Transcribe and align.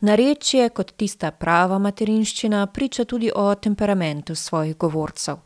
Narečje 0.00 0.68
kot 0.68 0.92
tista 0.96 1.30
prava 1.30 1.78
materinščina 1.78 2.66
priča 2.66 3.04
tudi 3.04 3.30
o 3.34 3.54
temperamentu 3.54 4.34
svojih 4.34 4.76
govorcev. 4.76 5.36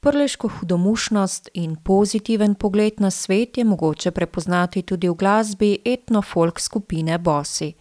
Prleško 0.00 0.48
hudomušnost 0.48 1.48
in 1.54 1.76
pozitiven 1.76 2.54
pogled 2.54 3.00
na 3.00 3.10
svet 3.10 3.58
je 3.58 3.64
mogoče 3.64 4.10
prepoznati 4.10 4.82
tudi 4.82 5.08
v 5.08 5.14
glasbi 5.14 5.78
etno-folk 5.84 6.60
skupine 6.60 7.18
Bossi. 7.18 7.72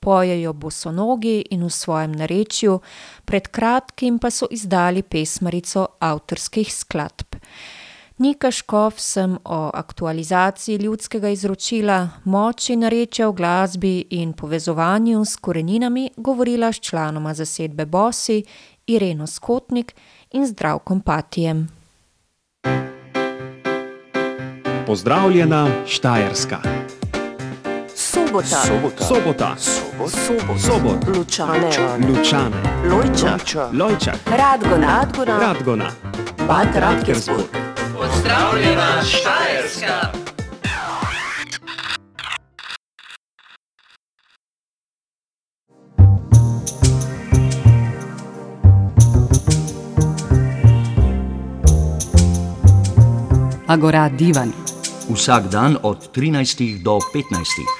Pojejo 0.00 0.52
bosonogi 0.52 1.44
in 1.50 1.64
v 1.64 1.70
svojem 1.70 2.12
narečju, 2.12 2.80
pred 3.24 3.48
kratkim 3.48 4.18
pa 4.18 4.30
so 4.30 4.46
izdali 4.50 5.02
pesmarico 5.02 5.86
avtorskih 5.98 6.72
skladb. 6.74 7.36
Nika 8.20 8.50
Škof 8.50 8.94
sem 9.00 9.38
o 9.44 9.70
aktualizaciji 9.74 10.76
ljudskega 10.76 11.28
izročila, 11.28 12.08
moči 12.24 12.76
narečja 12.76 13.28
v 13.28 13.32
glasbi 13.32 13.92
in 14.10 14.32
povezovanju 14.32 15.24
s 15.24 15.36
koreninami 15.36 16.10
govorila 16.16 16.72
s 16.72 16.80
članoma 16.80 17.34
zasedbe 17.34 17.86
Bossi, 17.86 18.44
Ireno 18.86 19.26
Skotnik 19.26 19.94
in 20.30 20.46
Zdravkom 20.46 21.00
Patijem. 21.00 21.68
Pozdravljena 24.86 25.68
Štajerska. 25.86 26.58
Sobota. 27.94 28.46
Sobota. 28.66 29.04
Sobota. 29.04 29.56
Sobot. 29.56 30.60
Sobot. 30.60 31.16
Lučane. 31.16 31.70
Lučane. 32.08 32.62
Lojčak. 32.90 33.72
Lojčak. 33.72 34.16
Radgona. 34.26 34.86
Radgona. 34.86 35.38
Radgona. 35.38 35.90
Bad 36.48 36.68
Radkersburg. 36.74 37.69
Pozdravljena 38.00 39.02
Štajerska. 39.04 40.12
Agora 53.66 54.08
Divan. 54.08 54.52
Vsak 55.14 55.48
dan 55.48 55.76
od 55.82 56.16
13 56.16 56.82
do 56.82 56.98
15. 57.14 57.79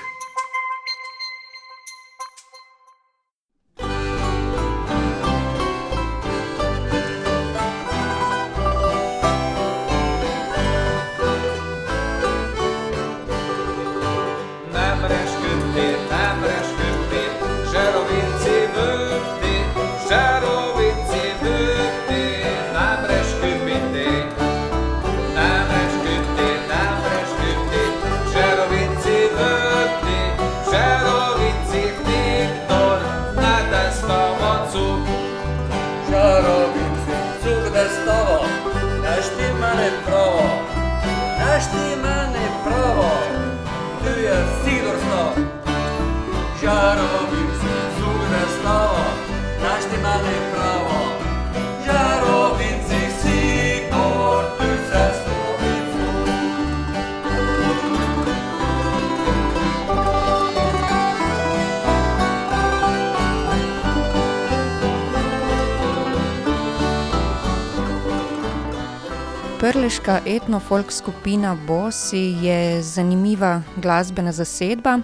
Prleška 69.72 70.19
etno-folk 70.26 70.92
skupina 70.92 71.56
Bossi 71.66 72.34
je 72.42 72.82
zanimiva 72.82 73.62
glasbena 73.76 74.32
zasedba, 74.32 74.98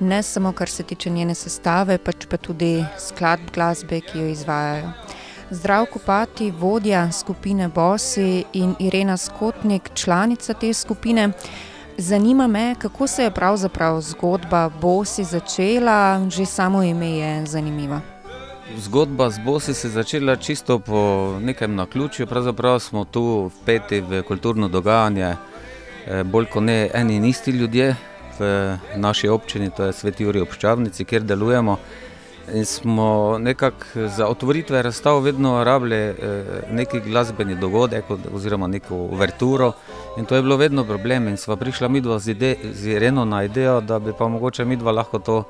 ne 0.00 0.22
samo 0.22 0.52
kar 0.52 0.68
se 0.68 0.82
tiče 0.82 1.10
njene 1.10 1.34
sestave, 1.34 1.98
pač 1.98 2.24
pa 2.30 2.36
tudi 2.36 2.84
skladb 2.98 3.52
glasbe, 3.54 4.00
ki 4.00 4.18
jo 4.18 4.30
izvajajo. 4.32 4.92
Zdravko 5.50 5.98
Pati, 6.06 6.50
vodja 6.50 7.12
skupine 7.12 7.68
Bossi 7.68 8.44
in 8.52 8.74
Irena 8.80 9.16
Skotnik, 9.16 9.90
članica 9.94 10.54
te 10.54 10.72
skupine. 10.72 11.30
Zanima 11.98 12.46
me, 12.46 12.74
kako 12.78 13.06
se 13.06 13.22
je 13.22 13.30
pravzaprav 13.30 14.00
zgodba 14.00 14.68
Bossi 14.80 15.24
začela, 15.24 16.30
že 16.30 16.46
samo 16.46 16.82
ime 16.82 17.10
je 17.10 17.46
zanimivo. 17.46 18.15
Zgodba 18.74 19.30
z 19.30 19.38
Bosi 19.38 19.74
se 19.74 19.86
je 19.86 19.92
začela 19.92 20.36
čisto 20.36 20.78
po 20.78 20.98
nekem 21.40 21.74
naključju. 21.74 22.26
Pravzaprav 22.26 22.78
smo 22.80 23.04
tu 23.04 23.50
vpeti 23.62 24.00
v 24.00 24.22
kulturno 24.22 24.68
dogajanje, 24.68 25.36
eh, 26.06 26.24
bolj 26.24 26.46
kot 26.46 26.62
ne 26.62 26.90
eni 26.94 27.16
in 27.16 27.24
isti 27.24 27.50
ljudje 27.50 27.96
v 28.38 28.76
naši 28.96 29.28
občini, 29.28 29.70
to 29.70 29.84
je 29.84 29.92
Sveti 29.92 30.24
Juri 30.24 30.40
občavnici, 30.40 31.04
kjer 31.04 31.22
delujemo. 31.22 31.76
In 32.54 32.64
smo 32.64 33.36
nekako 33.40 33.84
za 33.94 34.26
otvoritve 34.28 34.82
razstav 34.82 35.20
vedno 35.20 35.64
rabili 35.64 35.96
eh, 35.96 36.14
neki 36.70 37.00
glasbeni 37.00 37.54
dogodek 37.54 38.10
od- 38.10 38.28
oziroma 38.34 38.66
neko 38.66 38.94
uverturo. 38.96 39.72
In 40.16 40.24
to 40.24 40.36
je 40.36 40.42
bilo 40.42 40.56
vedno 40.56 40.84
problem. 40.84 41.28
In 41.28 41.36
sva 41.36 41.56
prišla 41.56 41.88
midva 41.88 42.18
z, 42.18 42.28
ide, 42.30 42.56
z 42.72 42.86
Ireno 42.86 43.24
na 43.24 43.44
idejo, 43.44 43.80
da 43.80 43.98
bi 43.98 44.12
pa 44.18 44.28
mogoče 44.28 44.64
midva 44.64 44.92
lahko 44.92 45.18
to 45.18 45.42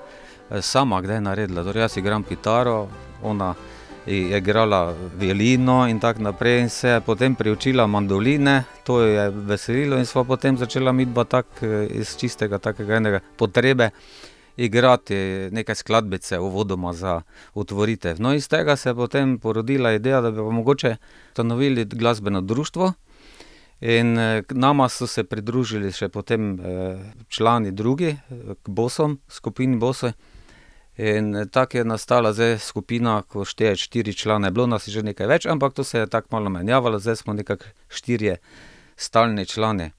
eh, 0.50 0.62
sama 0.62 1.00
kdaj 1.00 1.20
naredila. 1.20 1.64
Torej, 1.64 1.80
jaz 1.80 1.96
igram 1.96 2.22
kitaro, 2.22 2.88
ona 3.22 3.54
je 4.06 4.38
igrala 4.38 4.94
violino 5.18 5.88
in 5.88 6.00
tako 6.00 6.22
naprej, 6.22 6.60
in 6.60 6.68
se 6.68 6.88
je 6.88 7.00
potem 7.00 7.34
priučila 7.34 7.86
mandoline, 7.86 8.64
to 8.84 9.00
jo 9.00 9.06
je 9.06 9.30
veselilo, 9.30 9.98
in 9.98 10.06
sva 10.06 10.24
potem 10.24 10.56
začela 10.56 10.92
midva 10.92 11.24
tako 11.24 11.66
eh, 11.66 11.86
iz 11.90 12.16
čistega 12.16 12.58
takega 12.58 12.96
enega 12.96 13.20
potrebe 13.36 13.90
igrati 14.56 15.14
neke 15.52 15.74
skladbice 15.74 16.38
uvodoma 16.38 16.92
za 16.92 17.22
otvoritev. 17.54 18.20
No, 18.20 18.34
iz 18.34 18.48
tega 18.48 18.76
se 18.76 18.88
je 18.88 18.94
potem 18.94 19.38
porodila 19.38 19.92
ideja, 19.92 20.20
da 20.20 20.30
bi 20.30 20.36
pa 20.36 20.50
mogoče 20.50 20.96
ustanovili 21.28 21.84
glasbeno 21.84 22.40
društvo. 22.40 22.92
In 23.80 24.18
eh, 24.18 24.42
nama 24.50 24.88
so 24.88 25.06
se 25.06 25.24
pridružili 25.24 25.92
še 25.92 26.08
potem 26.08 26.60
eh, 26.60 27.12
člani 27.28 27.72
drugi, 27.72 28.16
k 28.62 28.68
Bosom, 28.68 29.18
skupini 29.28 29.76
Bose. 29.76 30.12
In 30.96 31.36
eh, 31.36 31.46
tako 31.46 31.78
je 31.78 31.84
nastala 31.84 32.32
zdaj 32.32 32.58
skupina, 32.58 33.22
ko 33.22 33.44
šteje 33.44 33.76
štiri 33.76 34.14
člane, 34.14 34.50
bilo 34.50 34.66
nas 34.66 34.88
je 34.88 34.92
že 34.92 35.02
nekaj 35.02 35.26
več, 35.26 35.46
ampak 35.46 35.74
to 35.74 35.84
se 35.84 35.98
je 35.98 36.06
tako 36.06 36.28
malo 36.30 36.50
menjavalo, 36.50 36.98
zdaj 36.98 37.16
smo 37.16 37.32
nekako 37.32 37.64
štirje 37.88 38.38
stalni 38.96 39.46
člani. 39.46 39.90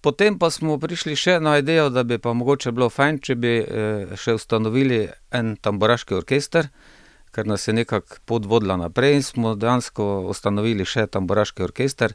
Potem 0.00 0.38
pa 0.38 0.50
smo 0.50 0.78
prišli 0.78 1.16
še 1.18 1.40
na 1.42 1.58
idejo, 1.58 1.88
da 1.90 2.04
bi 2.06 2.18
pa 2.22 2.32
mogoče 2.32 2.72
bilo 2.72 2.88
fajn, 2.88 3.18
če 3.18 3.34
bi 3.34 3.54
eh, 3.60 4.16
še 4.16 4.38
ustanovili 4.38 5.08
en 5.34 5.56
tamburaški 5.60 6.14
orkester, 6.14 6.70
ker 7.34 7.46
nas 7.46 7.68
je 7.68 7.74
nekako 7.74 8.22
pot 8.24 8.46
vodila 8.48 8.78
naprej 8.80 9.18
in 9.18 9.26
smo 9.26 9.56
dejansko 9.58 10.30
ustanovili 10.32 10.86
še 10.88 11.08
tamburaški 11.12 11.66
orkester, 11.66 12.14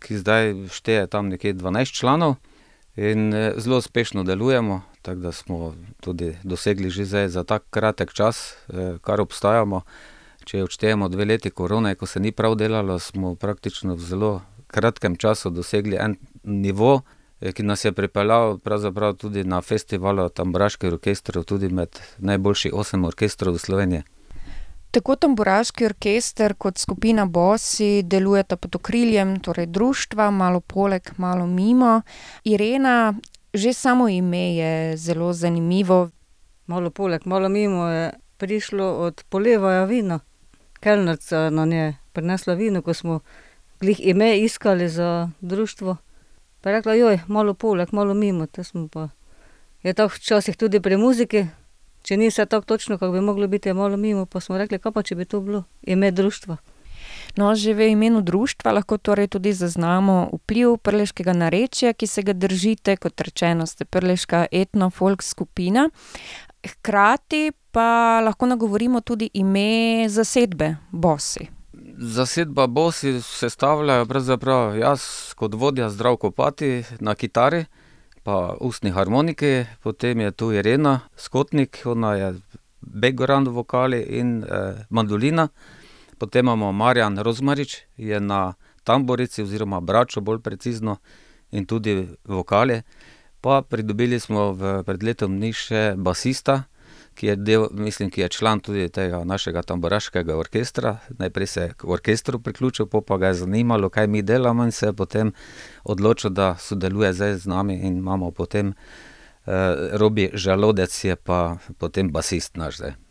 ki 0.00 0.22
zdaj 0.22 0.54
šteje 0.72 1.08
tam 1.10 1.28
nekje 1.28 1.52
12 1.58 1.92
članov. 2.00 2.38
In 2.96 3.34
eh, 3.34 3.52
zelo 3.60 3.82
uspešno 3.82 4.24
delujemo, 4.24 4.80
tako 5.08 5.20
da 5.20 5.32
smo 5.32 5.74
tudi 6.00 6.36
dosegli 6.42 6.90
že 6.90 7.04
zdaj 7.04 7.28
za 7.28 7.44
tak 7.44 7.62
kratek 7.70 8.12
čas, 8.12 8.54
eh, 8.68 8.98
kar 9.00 9.20
obstajamo. 9.20 9.80
Če 10.44 10.62
odštejemo 10.64 11.08
dve 11.08 11.24
leti 11.24 11.50
korone, 11.50 11.94
ko 11.94 12.06
se 12.06 12.20
ni 12.20 12.32
prav 12.32 12.54
delalo, 12.56 12.98
smo 12.98 13.34
praktično 13.34 13.94
v 13.94 14.00
zelo 14.00 14.42
kratkem 14.66 15.16
času 15.16 15.50
dosegli 15.50 15.96
en 16.00 16.16
nivo, 16.44 17.02
eh, 17.40 17.52
ki 17.52 17.62
nas 17.62 17.84
je 17.84 17.92
pripeljal 17.92 18.58
tudi 19.18 19.44
na 19.44 19.60
festivalu 19.60 20.28
tamburaških 20.28 20.92
orkestrov, 20.92 21.44
tudi 21.44 21.68
med 21.68 21.88
najboljših 22.18 22.74
osem 22.74 23.04
orkestrov 23.04 23.54
v 23.54 23.58
Sloveniji. 23.58 24.02
Tako 24.90 25.16
tamburaški 25.16 25.84
orkester 25.84 26.54
kot 26.54 26.78
skupina 26.78 27.26
Bossi 27.26 28.02
delujeta 28.02 28.56
pod 28.56 28.76
okriljem 28.76 29.40
torej 29.40 29.66
društva, 29.66 30.30
malo 30.30 30.60
poleg, 30.60 31.10
malo 31.16 31.46
mimo. 31.46 32.02
Irena, 32.44 33.14
že 33.54 33.72
samo 33.72 34.08
ime 34.08 34.54
je 34.56 34.96
zelo 34.96 35.32
zanimivo. 35.32 36.10
Malo 36.66 36.90
poleg, 36.90 37.26
malo 37.26 37.48
mimo 37.48 37.86
je 37.88 38.12
prišlo 38.36 38.84
od 38.84 39.24
Polevaja 39.28 39.84
vino. 39.84 40.20
Kelnerica 40.80 41.50
nam 41.50 41.72
je 41.72 41.96
prinesla 42.12 42.54
vino, 42.54 42.82
ko 42.82 42.94
smo 42.94 43.20
glih 43.80 44.00
ime 44.06 44.38
iskali 44.38 44.88
za 44.88 45.30
društvo. 45.40 45.96
Pa 46.60 46.70
je 46.70 46.76
rekla, 46.76 46.94
joj, 46.94 47.20
malo 47.26 47.54
poleg, 47.54 47.88
malo 47.92 48.14
mimo, 48.14 48.46
te 48.46 48.64
smo 48.64 48.88
pa. 48.88 49.08
Je 49.82 49.94
tako 49.94 50.14
včasih 50.14 50.56
tudi 50.56 50.80
pri 50.80 50.96
muziki, 50.96 51.46
Če 52.08 52.16
ni 52.16 52.30
vse 52.30 52.46
tako 52.46 52.64
točno, 52.64 52.96
kako 52.98 53.12
bi 53.12 53.20
moglo 53.20 53.46
biti, 53.48 53.68
je 53.68 53.74
malo 53.74 53.96
mimo, 53.96 54.26
pa 54.26 54.40
smo 54.40 54.58
rekli, 54.58 54.78
kaj 54.78 54.92
pa 54.96 55.02
če 55.02 55.16
bi 55.18 55.26
to 55.28 55.40
bilo, 55.44 55.64
ime 55.82 56.10
društva. 56.10 56.56
No, 57.36 57.54
že 57.54 57.74
v 57.74 57.92
imenu 57.92 58.20
društva 58.20 58.72
lahko 58.72 58.98
torej 58.98 59.28
tudi 59.28 59.52
zaznamo 59.52 60.30
vpliv 60.32 60.78
prleškega 60.82 61.32
narečja, 61.32 61.92
ki 61.92 62.06
se 62.06 62.22
ga 62.22 62.32
držite, 62.32 62.96
kot 62.96 63.20
rečeno, 63.20 63.66
ste 63.66 63.84
prleška 63.84 64.46
etno-folk 64.52 65.22
skupina. 65.22 65.90
Hkrati 66.66 67.52
pa 67.72 68.20
lahko 68.24 68.46
nagovorimo 68.46 69.00
tudi 69.00 69.30
ime 69.34 70.08
zasedbe 70.08 70.76
Bosi. 70.90 71.48
Zasedba 71.98 72.66
Bosi 72.66 73.22
sestavljajo 73.22 74.06
pravzaprav 74.06 74.78
jaz 74.78 75.02
kot 75.36 75.54
vodja 75.54 75.90
Zdravko 75.90 76.30
Pati 76.30 76.84
na 77.00 77.14
kitari, 77.14 77.64
pa 78.22 78.56
ustni 78.60 78.90
harmoniki, 78.90 79.64
potem 79.82 80.20
je 80.20 80.30
tu 80.30 80.52
Irena 80.52 81.00
Skotnik, 81.16 81.82
ona 81.84 82.14
je 82.14 82.34
background 82.80 83.48
vokali 83.48 84.02
in 84.02 84.44
eh, 84.44 84.84
mandolina. 84.90 85.48
Potem 86.18 86.46
imamo 86.46 86.72
Marjan 86.72 87.18
Rozmarič, 87.18 87.76
je 87.96 88.20
na 88.20 88.54
tamborici 88.84 89.42
oziroma 89.42 89.80
bračo 89.80 90.20
bolj 90.20 90.40
precizno 90.40 90.96
in 91.50 91.66
tudi 91.66 92.08
vokali. 92.24 92.82
Pa 93.40 93.62
pridobili 93.62 94.20
smo 94.20 94.52
v, 94.52 94.82
pred 94.82 95.02
letom 95.02 95.36
dni 95.38 95.52
še 95.54 95.82
basista, 95.96 96.64
ki 97.14 97.26
je 97.26 97.36
del, 97.36 97.66
mislim, 97.72 98.10
ki 98.10 98.20
je 98.24 98.28
član 98.34 98.60
tudi 98.60 98.88
tega 98.94 99.22
našega 99.24 99.62
tamburaškega 99.62 100.36
orkestra. 100.38 100.96
Najprej 101.18 101.46
se 101.46 101.62
je 101.62 101.74
k 101.78 101.88
orkestru 101.88 102.38
priključil, 102.42 102.86
pol 102.86 103.02
pa 103.02 103.18
ga 103.18 103.32
je 103.32 103.40
zanimalo, 103.42 103.90
kaj 103.90 104.06
mi 104.06 104.22
delamo 104.22 104.66
in 104.66 104.72
se 104.72 104.86
je 104.90 104.92
potem 104.92 105.32
odločil, 105.84 106.30
da 106.30 106.54
sodeluje 106.58 107.12
zdaj 107.12 107.34
z 107.42 107.50
nami 107.50 107.80
in 107.86 107.98
imamo 107.98 108.30
potem 108.30 108.72
eh, 108.72 109.98
Robi 109.98 110.30
Žalodec 110.34 111.04
je 111.04 111.16
pa 111.16 111.58
potem 111.78 112.10
basist 112.10 112.56
naš 112.56 112.82
zdaj. 112.82 113.07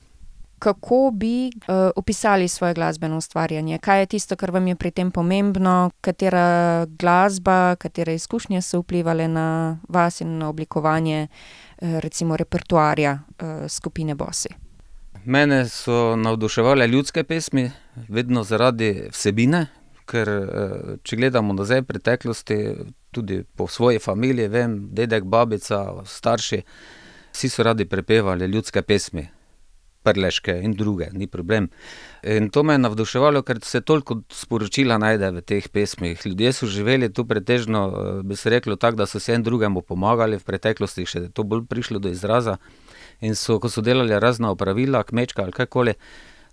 Kako 0.60 1.12
bi 1.14 1.48
uh, 1.48 1.76
opisali 1.96 2.48
svoje 2.48 2.74
glasbeno 2.74 3.18
ustvarjanje? 3.18 3.78
Kaj 3.78 4.00
je 4.00 4.06
tisto, 4.06 4.36
kar 4.36 4.52
vam 4.52 4.68
je 4.68 4.76
pri 4.76 4.92
tem 4.92 5.12
pomembno, 5.12 5.92
katera 6.02 6.86
glasba, 6.86 7.76
katere 7.76 8.16
izkušnje 8.16 8.62
so 8.62 8.80
vplivali 8.80 9.28
na 9.28 9.78
vas 9.90 10.22
in 10.22 10.38
na 10.38 10.50
oblikovanje 10.50 11.28
uh, 11.28 12.00
recimo 12.00 12.38
repertoarja 12.38 13.14
uh, 13.14 13.48
skupine 13.68 14.16
Bosi? 14.16 14.50
Mene 15.26 15.66
so 15.70 16.16
navduševale 16.16 16.88
ljudske 16.88 17.24
pesmi, 17.24 17.72
vedno 18.08 18.44
zaradi 18.44 19.10
vsebine, 19.12 19.66
ker 20.08 20.30
če 21.04 21.16
gledamo 21.20 21.54
nazaj 21.54 21.82
v 21.82 21.86
preteklosti, 21.86 22.58
tudi 23.12 23.42
po 23.44 23.68
svoji 23.68 24.00
familiji, 24.00 24.48
vem, 24.48 24.78
dedek, 24.96 25.26
babica, 25.28 25.82
starši, 26.06 26.62
vsi 27.34 27.50
so 27.50 27.64
radi 27.64 27.86
prepevali 27.86 28.46
ljudske 28.46 28.82
pesmi 28.82 29.28
prleške 30.08 30.56
in 30.64 30.74
druge, 30.74 31.10
ni 31.14 31.28
problem. 31.28 31.70
In 32.24 32.50
to 32.50 32.64
me 32.64 32.74
je 32.74 32.84
navduševalo, 32.84 33.42
ker 33.44 33.60
se 33.64 33.82
toliko 33.82 34.22
sporočila 34.34 34.98
najde 34.98 35.32
v 35.38 35.42
teh 35.42 35.68
pesmih. 35.70 36.22
Ljudje 36.26 36.54
so 36.54 36.70
živeli 36.72 37.12
tu 37.14 37.26
pretežno, 37.26 37.84
bi 38.24 38.36
se 38.36 38.50
reklo 38.50 38.76
tako, 38.76 39.04
da 39.04 39.06
so 39.06 39.20
se 39.20 39.34
en 39.34 39.44
drugemu 39.44 39.82
pomagali, 39.82 40.40
v 40.40 40.48
preteklosti 40.48 41.06
še 41.06 41.28
je 41.28 41.34
to 41.34 41.44
bolj 41.44 41.68
prišlo 41.70 42.00
do 42.00 42.10
izraza. 42.10 42.58
In 43.22 43.36
so, 43.36 43.60
ko 43.60 43.70
so 43.70 43.82
delali 43.82 44.20
razna 44.20 44.52
opravila, 44.54 45.04
kmečka 45.04 45.44
ali 45.44 45.56
kakoli, 45.56 45.96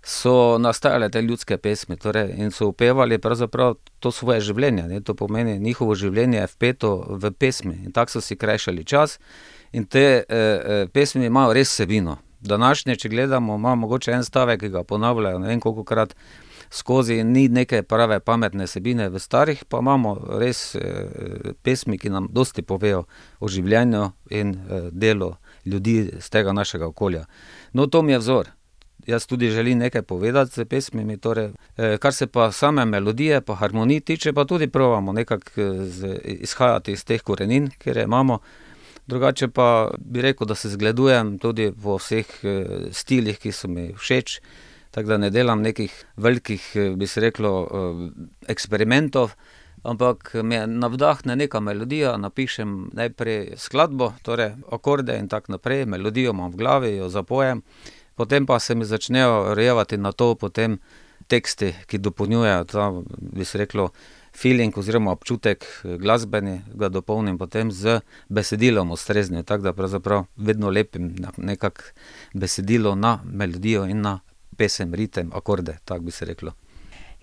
so 0.05 0.57
nastajale 0.61 1.09
te 1.09 1.21
ljudske 1.21 1.57
pesmi 1.57 1.97
torej, 1.97 2.35
in 2.37 2.51
so 2.51 2.67
upevali 2.69 3.17
pravzaprav 3.17 3.75
to 3.99 4.11
svoje 4.11 4.41
življenje. 4.41 4.85
Ne? 4.89 5.01
To 5.01 5.15
pomeni, 5.17 5.57
njihovo 5.59 5.95
življenje 5.95 6.43
je 6.43 6.51
vpeto 6.53 6.91
v 7.09 7.31
pesmi 7.33 7.79
in 7.85 7.91
tako 7.93 8.17
so 8.17 8.21
si 8.21 8.37
krajšali 8.37 8.85
čas. 8.85 9.19
In 9.73 9.89
te 9.89 10.05
eh, 10.05 10.25
eh, 10.29 10.85
pesmi 10.93 11.25
imajo 11.25 11.55
res 11.57 11.73
vsebino 11.73 12.19
današnje, 12.47 12.95
če 12.95 13.09
gledamo, 13.09 13.55
ima 13.55 13.75
mogoče 13.75 14.11
en 14.11 14.23
stavek, 14.23 14.59
ki 14.59 14.69
ga 14.69 14.83
ponavljajo 14.83 15.39
ne 15.39 15.47
vem 15.47 15.59
koliko 15.59 15.83
krat 15.83 16.15
skozi, 16.69 17.23
ni 17.23 17.47
neke 17.47 17.83
prave 17.83 18.19
pametne 18.19 18.67
sebine, 18.67 19.09
v 19.09 19.19
starih 19.19 19.63
pa 19.69 19.79
imamo 19.79 20.15
res 20.39 20.75
eh, 20.75 21.53
pesmi, 21.63 21.97
ki 21.97 22.09
nam 22.09 22.27
dosti 22.31 22.61
povejo 22.61 23.05
o 23.39 23.47
življenju 23.47 24.09
in 24.29 24.55
eh, 24.55 24.89
delu 24.91 25.35
ljudi 25.65 25.97
z 26.19 26.29
tega 26.29 26.53
našega 26.53 26.87
okolja. 26.87 27.25
No, 27.73 27.87
to 27.87 28.01
mi 28.01 28.15
je 28.15 28.19
vzor. 28.19 28.51
Jaz 29.05 29.27
tudi 29.29 29.51
želim 29.53 29.77
nekaj 29.79 30.01
povedati 30.01 30.51
z 30.51 30.65
pesmimi, 30.65 31.17
torej, 31.17 31.51
eh, 31.77 31.97
kar 32.01 32.13
se 32.13 32.27
pa 32.27 32.51
same 32.51 32.85
melodije, 32.85 33.41
pa 33.41 33.55
harmonij 33.55 34.01
tiče, 34.01 34.33
pa 34.33 34.45
tudi 34.45 34.67
pravimo 34.67 35.13
nekako 35.13 35.61
izhajati 36.23 36.91
iz 36.91 37.05
teh 37.05 37.21
korenin, 37.21 37.69
kjer 37.79 37.97
imamo. 37.97 38.39
Drugače 39.07 39.47
pa 39.47 39.91
bi 39.97 40.21
rekel, 40.21 40.47
da 40.47 40.55
se 40.55 40.69
zgledujem 40.69 41.37
tudi 41.39 41.71
po 41.83 41.99
vseh 42.01 42.25
eh, 42.43 42.65
stilih, 42.91 43.37
ki 43.39 43.51
so 43.51 43.67
mi 43.69 43.91
všeč, 43.93 44.39
tako 44.91 45.13
da 45.13 45.17
ne 45.17 45.29
delam 45.29 45.61
nekih 45.61 45.93
velikih, 46.17 46.71
eh, 46.75 46.95
bi 46.97 47.07
se 47.07 47.21
reklo, 47.21 47.51
eh, 47.65 48.01
eksperimentov, 48.49 49.35
ampak 49.83 50.33
me 50.43 50.63
navdahne 50.67 51.35
neka 51.35 51.59
melodija, 51.59 52.15
napišem 52.17 52.89
najprej 52.97 53.53
skladbo, 53.61 54.13
torej 54.25 54.55
akorde 54.73 55.19
in 55.21 55.29
tako 55.29 55.59
naprej, 55.59 55.85
melodijo 55.85 56.33
imam 56.33 56.51
v 56.51 56.57
glavi, 56.57 56.95
jo 56.97 57.09
zapojem, 57.09 57.61
potem 58.15 58.45
pa 58.45 58.59
se 58.59 58.75
mi 58.75 58.85
začnejo 58.85 59.53
rojevati 59.55 59.97
na 59.97 60.11
to 60.11 60.33
potem 60.35 60.79
teksti, 61.27 61.73
ki 61.85 62.01
dopolnjujejo 62.01 62.63
ta, 62.63 62.89
bi 63.17 63.45
se 63.45 63.57
reklo, 63.57 63.91
feeling 64.35 64.77
oziroma 64.77 65.11
občutek 65.11 65.65
glasbeni, 65.99 66.61
ga 66.73 66.89
dopolnim 66.89 67.37
potem 67.37 67.71
z 67.71 67.99
besedilom 68.29 68.91
ustreznim, 68.91 69.43
tako 69.43 69.63
da 69.63 69.73
pravzaprav 69.73 70.25
vedno 70.35 70.69
lepim 70.69 71.15
nekako 71.37 71.81
besedilo 72.33 72.95
na 72.95 73.19
melodijo 73.23 73.85
in 73.85 74.01
na 74.01 74.19
pesem, 74.57 74.93
ritem, 74.93 75.31
akorde, 75.33 75.77
tako 75.85 76.01
bi 76.01 76.11
se 76.11 76.25
reklo. 76.25 76.51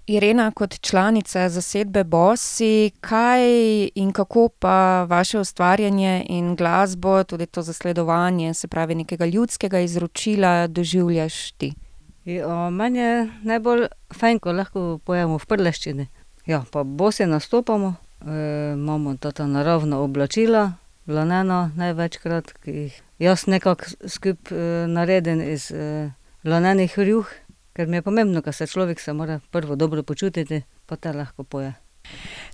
Irena, 0.06 0.50
kot 0.50 0.80
članica 0.80 1.48
zasedbe 1.48 2.04
Bosi, 2.04 2.90
kaj 3.00 3.42
in 3.94 4.12
kako 4.12 4.48
pa 4.48 5.06
vaše 5.08 5.38
ustvarjanje 5.38 6.24
in 6.28 6.56
glasbo, 6.56 7.24
tudi 7.24 7.46
to 7.46 7.62
zasledovanje, 7.62 8.54
se 8.54 8.68
pravi 8.68 8.94
nekega 8.94 9.26
ljudskega 9.26 9.80
izročila, 9.80 10.66
doživljaš 10.66 11.52
ti? 11.52 11.72
Jo, 12.24 12.70
meni 12.70 12.98
je 12.98 13.30
najbolj 13.42 13.86
fajn, 14.14 14.38
ko 14.38 14.52
lahko 14.52 14.98
pojemo 15.04 15.38
v 15.38 15.46
prleščini. 15.46 16.06
Ja, 16.46 16.64
pa 16.70 16.82
bosi 16.84 17.26
nastopamo, 17.26 17.94
e, 18.20 18.72
imamo 18.74 19.16
ta 19.16 19.46
naravna 19.46 19.98
oblačila, 19.98 20.72
laneno 21.06 21.70
največkrat, 21.76 22.52
ki 22.64 22.70
jih 22.70 23.02
jaz 23.18 23.46
nekako 23.46 23.84
skupaj 24.06 24.58
e, 24.58 24.86
naredim 24.86 25.42
iz 25.42 25.70
e, 25.70 26.10
lanenih 26.44 26.98
rjuh, 26.98 27.30
ker 27.72 27.86
mi 27.86 27.96
je 27.96 28.02
pomembno, 28.02 28.40
da 28.40 28.52
se 28.52 28.66
človek 28.66 29.00
se 29.00 29.12
mora 29.12 29.40
prvo 29.50 29.76
dobro 29.76 30.02
počutiti, 30.02 30.62
pa 30.86 30.96
te 30.96 31.12
lahko 31.12 31.44
poje. 31.44 31.72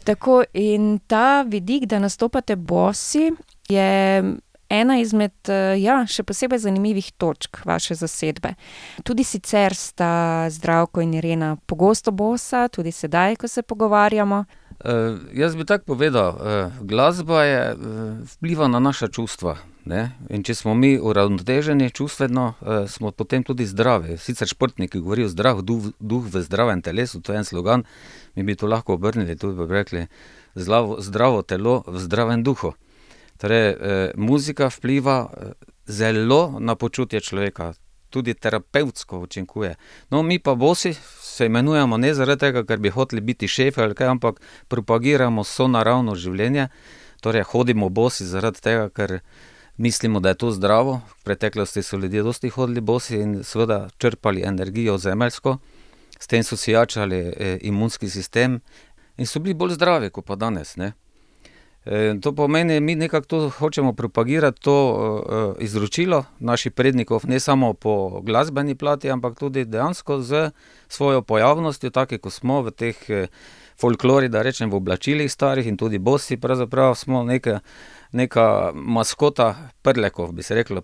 Tako 0.04 0.42
in 0.52 0.98
ta 1.06 1.42
vidik, 1.42 1.84
da 1.84 1.98
nastopate 1.98 2.56
bosi, 2.56 3.32
je 3.68 4.22
ena 4.68 4.98
izmed, 5.00 5.32
ja, 5.80 6.02
še 6.06 6.22
posebej 6.28 6.62
zanimivih 6.66 7.10
točk 7.16 7.62
vaše 7.64 7.96
zasedbe. 7.98 8.54
Tudi 9.04 9.24
sicer 9.24 9.74
sta 9.74 10.46
Zdravko 10.50 11.00
in 11.00 11.14
Irena 11.14 11.56
pogosto 11.66 12.12
bosa, 12.12 12.68
tudi 12.68 12.92
sedaj, 12.92 13.36
ko 13.36 13.48
se 13.48 13.62
pogovarjamo. 13.62 14.44
Uh, 14.78 15.18
jaz 15.34 15.56
bi 15.56 15.64
tako 15.64 15.84
povedal, 15.84 16.36
uh, 16.38 16.72
glasba 16.86 17.42
je, 17.44 17.74
uh, 17.74 17.80
vpliva 18.34 18.68
na 18.68 18.78
naša 18.78 19.08
čustva. 19.08 19.56
Ne? 19.84 20.12
In 20.30 20.44
če 20.46 20.54
smo 20.54 20.74
mi 20.74 20.92
uravnoteženi 21.00 21.90
čustveno, 21.90 22.52
uh, 22.60 22.84
smo 22.86 23.10
potem 23.10 23.42
tudi 23.42 23.66
zdravi. 23.66 24.18
Sicer 24.22 24.46
športniki 24.46 25.00
govorijo: 25.00 25.32
zdrav 25.32 25.64
duh, 25.66 25.90
duh 25.98 26.22
v 26.22 26.44
zdravem 26.46 26.82
telesu, 26.82 27.18
to 27.20 27.32
je 27.32 27.42
en 27.42 27.48
slogan, 27.48 27.82
mi 28.36 28.46
bi 28.46 28.54
to 28.54 28.70
lahko 28.70 28.94
obrnili 28.94 29.34
tudi 29.36 29.58
bi 29.58 29.66
rekli: 29.66 30.06
zlavo, 30.54 31.00
zdravo 31.02 31.42
telo 31.42 31.82
v 31.86 31.98
zdravem 31.98 32.46
duhu. 32.46 32.76
Torej, 33.38 33.68
eh, 33.70 34.10
muzika 34.16 34.70
vpliva 34.70 35.30
zelo 35.86 36.58
na 36.60 36.74
počutje 36.74 37.20
človeka, 37.20 37.72
tudi 38.10 38.34
terapevtsko 38.34 39.18
učinkuje. 39.18 39.74
No, 40.10 40.22
mi 40.22 40.38
pa 40.38 40.54
bosi 40.54 40.94
se 41.38 41.46
imenujemo 41.46 41.96
ne 41.96 42.14
zaradi 42.14 42.40
tega, 42.40 42.64
ker 42.66 42.78
bi 42.78 42.90
hoteli 42.90 43.20
biti 43.20 43.48
šefi 43.48 43.80
ali 43.80 43.94
kaj, 43.94 44.08
ampak 44.16 44.40
propagiramo 44.68 45.44
so 45.44 45.68
naravno 45.68 46.14
življenje. 46.14 46.68
Torej, 47.22 47.44
hodimo 47.52 47.88
bosi 47.88 48.26
zaradi 48.26 48.62
tega, 48.62 48.88
ker 48.90 49.20
mislimo, 49.78 50.20
da 50.20 50.34
je 50.34 50.40
to 50.42 50.50
zdravo. 50.50 51.00
V 51.20 51.24
preteklosti 51.24 51.82
so 51.82 51.96
ljudje 51.96 52.22
dosti 52.22 52.48
hodili 52.48 52.80
bosi 52.80 53.20
in 53.22 53.42
seveda 53.44 53.88
črpali 53.98 54.42
energijo 54.42 54.98
zemeljsko, 54.98 55.58
s 56.18 56.26
tem 56.26 56.42
so 56.42 56.56
si 56.56 56.72
jačali 56.72 57.16
eh, 57.16 57.58
imunski 57.62 58.10
sistem 58.10 58.60
in 59.16 59.26
so 59.26 59.38
bili 59.38 59.54
bolj 59.54 59.76
zdravi, 59.78 60.10
kot 60.10 60.26
pa 60.26 60.36
danes. 60.36 60.76
Ne? 60.76 60.92
To 62.20 62.32
pomeni, 62.36 62.80
mi 62.80 62.94
nekako 62.94 63.26
to 63.26 63.38
hočemo 63.48 63.92
propagirati, 63.92 64.60
to 64.60 64.74
uh, 64.92 65.54
izročilo 65.64 66.24
naših 66.38 66.72
prednikov, 66.72 67.24
ne 67.24 67.40
samo 67.40 67.72
po 67.72 68.20
glasbeni 68.20 68.74
plati, 68.74 69.10
ampak 69.10 69.38
tudi 69.38 69.64
dejansko 69.64 70.20
z 70.20 70.50
svojo 70.88 71.22
pojavnostjo, 71.22 71.90
tako 71.90 72.18
kot 72.18 72.32
smo 72.32 72.60
v 72.62 72.70
teh 72.70 73.00
folklori, 73.80 74.28
da 74.28 74.42
rečem 74.42 74.70
v 74.70 74.76
oblačilih 74.76 75.32
starih 75.32 75.66
in 75.66 75.76
tudi 75.76 75.98
bosi, 75.98 76.36
pravzaprav 76.36 76.94
smo 76.94 77.22
neka, 77.24 77.60
neka 78.12 78.72
maskota 78.74 79.54
prlekov, 79.82 80.32
bi 80.32 80.42
se 80.42 80.54
reklo. 80.54 80.82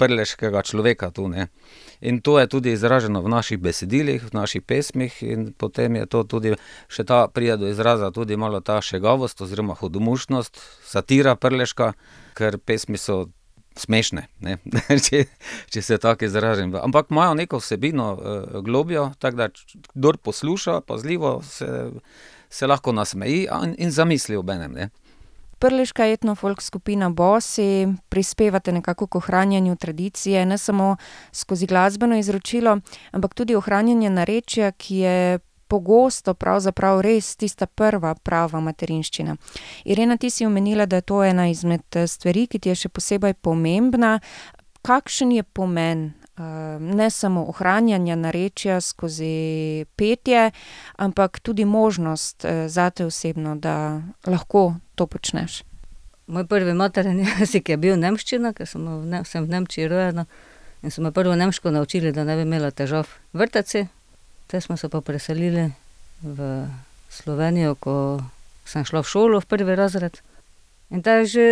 prleškega 0.00 0.64
človeka 0.64 1.10
tu. 1.12 1.28
Ne. 1.28 1.52
In 2.00 2.20
to 2.20 2.38
je 2.40 2.46
tudi 2.48 2.72
izraženo 2.72 3.20
v 3.20 3.28
naših 3.28 3.58
besedilih, 3.58 4.24
v 4.24 4.32
naših 4.32 4.62
pesmih, 4.62 5.22
in 5.22 5.52
potem 5.52 5.96
je 6.00 6.06
to 6.06 6.24
tudi 6.24 6.54
še 6.88 7.04
ta 7.04 7.26
pride 7.28 7.58
do 7.60 7.68
izraza, 7.68 8.10
tudi 8.10 8.36
malo 8.40 8.60
ta 8.60 8.80
šegavost 8.80 9.40
oziroma 9.40 9.76
hudomušnost, 9.76 10.56
satira 10.84 11.36
prleška, 11.36 11.92
ker 12.34 12.58
pesmi 12.58 12.96
so 12.96 13.26
smešne, 13.76 14.26
ne, 14.40 14.56
če, 15.06 15.24
če 15.70 15.82
se 15.82 15.98
tako 16.00 16.24
izražim. 16.28 16.74
Ampak 16.80 17.12
imajo 17.12 17.36
neko 17.38 17.60
vsebino 17.60 18.08
uh, 18.14 18.60
globljo, 18.64 19.10
tako 19.18 19.36
da 19.36 19.48
kdor 19.94 20.18
posluša 20.18 20.80
pazljivo, 20.86 21.40
se, 21.46 21.90
se 22.50 22.66
lahko 22.66 22.92
nasmeji 22.96 23.46
in, 23.62 23.76
in 23.78 23.94
zamisli 23.94 24.36
ob 24.40 24.50
enem. 24.50 24.72
Ne. 24.72 24.90
Prleška 25.60 26.06
etnofolk 26.06 26.62
skupina 26.62 27.10
Bosi 27.10 27.88
prispevate 28.08 28.72
nekako 28.72 29.06
k 29.06 29.16
ohranjanju 29.16 29.76
tradicije, 29.76 30.46
ne 30.46 30.58
samo 30.58 30.96
skozi 31.32 31.66
glasbeno 31.66 32.16
izročilo, 32.16 32.78
ampak 33.12 33.34
tudi 33.34 33.54
ohranjanje 33.54 34.10
narečja, 34.10 34.72
ki 34.72 34.96
je 34.96 35.38
pogosto 35.68 36.34
pravzaprav 36.34 37.00
res 37.00 37.36
tista 37.36 37.66
prva 37.66 38.14
prava 38.14 38.60
materinščina. 38.60 39.36
Irena, 39.84 40.16
ti 40.16 40.30
si 40.30 40.46
omenila, 40.46 40.86
da 40.86 40.96
je 40.96 41.06
to 41.12 41.22
ena 41.24 41.46
izmed 41.48 42.00
stvari, 42.06 42.46
ki 42.46 42.58
ti 42.58 42.72
je 42.72 42.80
še 42.84 42.88
posebej 42.88 43.36
pomembna. 43.44 44.16
Kakšen 44.82 45.36
je 45.36 45.44
pomen 45.44 46.08
ne 46.80 47.10
samo 47.10 47.44
ohranjanja 47.48 48.16
narečja 48.16 48.80
skozi 48.80 49.84
petje, 49.96 50.50
ampak 50.96 51.40
tudi 51.40 51.64
možnost 51.64 52.46
zate 52.66 53.04
osebno, 53.06 53.56
da 53.56 54.02
lahko 54.26 54.74
to 54.94 55.06
počneš? 55.06 55.62
Moj 56.26 56.46
prvi 56.46 56.74
materni 56.74 57.26
jezik 57.38 57.68
je 57.68 57.76
bil 57.76 57.98
nemščina, 57.98 58.52
ker 58.54 58.66
sem 58.66 58.86
v 58.86 59.24
sem 59.26 59.44
v 59.44 59.50
Nemčiji 59.50 59.88
rojena 59.90 60.26
in 60.82 60.90
so 60.90 61.02
me 61.02 61.12
prvo 61.12 61.34
nemško 61.36 61.70
naučili, 61.70 62.12
da 62.12 62.24
ne 62.24 62.36
bi 62.36 62.42
imela 62.42 62.70
težav 62.70 63.08
v 63.32 63.42
vrtci. 63.42 63.86
Te 64.46 64.60
smo 64.60 64.76
se 64.76 64.88
pa 64.88 65.00
preselili 65.00 65.72
v 66.22 66.66
Slovenijo, 67.10 67.74
ko 67.74 67.94
sem 68.64 68.84
šla 68.84 69.02
v 69.02 69.10
šolo 69.10 69.40
v 69.40 69.46
prvi 69.46 69.74
razred. 69.74 70.20
In 70.90 71.02
ta 71.02 71.20
je 71.20 71.26
že 71.26 71.44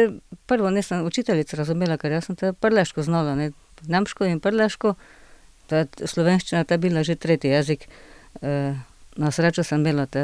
prvo 0.47 0.71
nisem 0.71 1.04
učiteljico 1.07 1.57
razumela, 1.57 1.99
ker 1.99 2.12
jaz 2.12 2.26
sem 2.26 2.37
te 2.37 2.52
prleško 2.52 3.02
znala, 3.02 3.35
ne, 3.38 3.52
nemško 3.87 4.26
in 4.26 4.40
prleško. 4.40 4.95
Ta 5.71 5.85
slovenščina 6.04 6.64
ta 6.64 6.75
je 6.75 6.78
bila 6.78 7.02
že 7.02 7.16
tretji 7.16 7.50
jezik. 7.50 7.88
na 9.18 9.30
srečo 9.30 9.64
sem 9.64 9.80
imela 9.80 10.07
te 10.07 10.23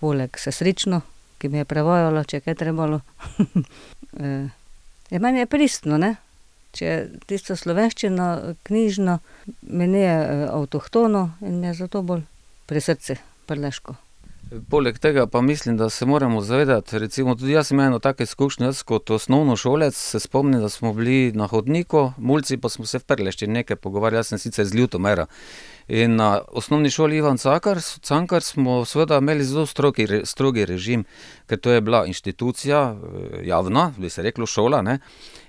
poleg 0.00 0.38
sestrično, 0.38 1.02
ki 1.38 1.48
mi 1.48 1.60
je 1.60 1.68
prevajala, 1.68 2.24
če 2.24 2.36
je 2.36 2.40
kaj 2.40 2.54
trebalo. 2.54 3.00
ja, 5.12 5.20
meni 5.20 5.44
je 5.44 5.46
pristno, 5.46 6.00
ne. 6.00 6.16
Če 6.72 7.08
tisto 7.26 7.56
slovenščino 7.56 8.54
knjižno 8.64 9.18
mi 9.62 9.88
ni 9.90 10.04
avtohtono 10.06 11.30
in 11.40 11.60
mi 11.60 11.68
je 11.68 11.80
zato 11.82 12.02
bolj 12.02 12.22
pri 12.66 12.80
srcu 12.80 13.18
prleško. 13.46 14.09
Poleg 14.50 14.96
tega 14.98 15.26
pa 15.26 15.40
mislim, 15.40 15.76
da 15.76 15.90
se 15.90 16.06
moramo 16.06 16.40
zavedati, 16.40 16.98
recimo 16.98 17.34
tudi 17.34 17.52
jaz 17.52 17.70
imel 17.72 17.86
eno 17.86 17.98
tako 17.98 18.22
izkušnjo, 18.22 18.66
jaz 18.66 18.82
kot 18.82 19.10
osnovnošolec 19.10 19.96
se 19.96 20.20
spomnim, 20.20 20.60
da 20.60 20.68
smo 20.68 20.92
bili 20.92 21.32
na 21.32 21.46
hodniku, 21.46 22.12
mulci 22.18 22.56
pa 22.56 22.68
smo 22.68 22.86
se 22.86 22.98
v 22.98 23.04
prleščini 23.04 23.52
nekaj 23.52 23.76
pogovarjali, 23.76 24.18
jaz 24.18 24.32
sem 24.32 24.38
sicer 24.38 24.66
iz 24.66 24.74
Ljutomera. 24.74 25.26
In 25.88 26.16
na 26.16 26.40
Osnovni 26.48 26.90
šoli 26.90 27.16
Ivan 27.16 27.38
Cankar 27.38 28.42
smo 28.42 28.84
seveda 28.84 29.18
imeli 29.18 29.44
zelo 29.44 29.66
strogi 29.66 30.08
strog 30.24 30.56
režim, 30.56 31.04
ker 31.46 31.58
to 31.58 31.70
je 31.70 31.80
bila 31.80 32.02
inštitucija, 32.06 32.96
javna, 33.44 33.92
bi 33.98 34.10
se 34.10 34.22
reklo 34.22 34.46
šola, 34.46 34.82
ne, 34.82 34.98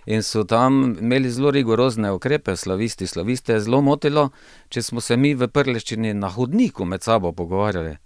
in 0.05 0.21
so 0.21 0.43
tam 0.43 0.97
imeli 1.01 1.31
zelo 1.31 1.51
rigorozne 1.51 2.11
ukrepe, 2.11 2.55
slavisti, 2.55 3.07
slaviste 3.07 3.53
je 3.53 3.65
zelo 3.65 3.81
motilo, 3.81 4.29
če 4.69 4.81
smo 4.81 5.01
se 5.01 5.17
mi 5.17 5.33
v 5.33 5.47
prleščini 5.47 6.13
na 6.13 6.29
hodniku 6.29 6.85
med 6.85 7.01
sabo 7.01 7.31
pogovarjali. 7.31 7.97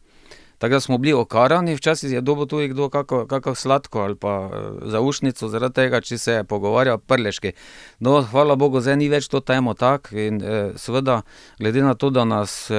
Tako 0.66 0.74
da 0.74 0.80
smo 0.80 0.98
bili 0.98 1.14
okarani, 1.14 1.76
včasih 1.76 2.12
je 2.12 2.22
dobil 2.22 2.46
tudi 2.46 2.68
kdo 2.68 2.90
kako, 2.90 3.26
kako 3.28 3.56
sladko 3.56 4.00
ali 4.00 4.16
pa 4.16 4.50
zaušnico 4.82 5.48
zaradi 5.48 5.74
tega, 5.74 6.02
če 6.02 6.18
se 6.18 6.32
je 6.34 6.44
pogovarjal 6.44 6.98
prleški. 6.98 7.52
No, 8.00 8.22
hvala 8.22 8.56
bogu, 8.56 8.82
zdaj 8.82 8.98
ni 8.98 9.10
več 9.10 9.28
to 9.30 9.44
temo 9.46 9.76
tako 9.78 10.18
in 10.18 10.42
seveda 10.76 11.20
glede 11.60 11.84
na 11.86 11.94
to, 11.94 12.10
da 12.10 12.24
nas 12.26 12.72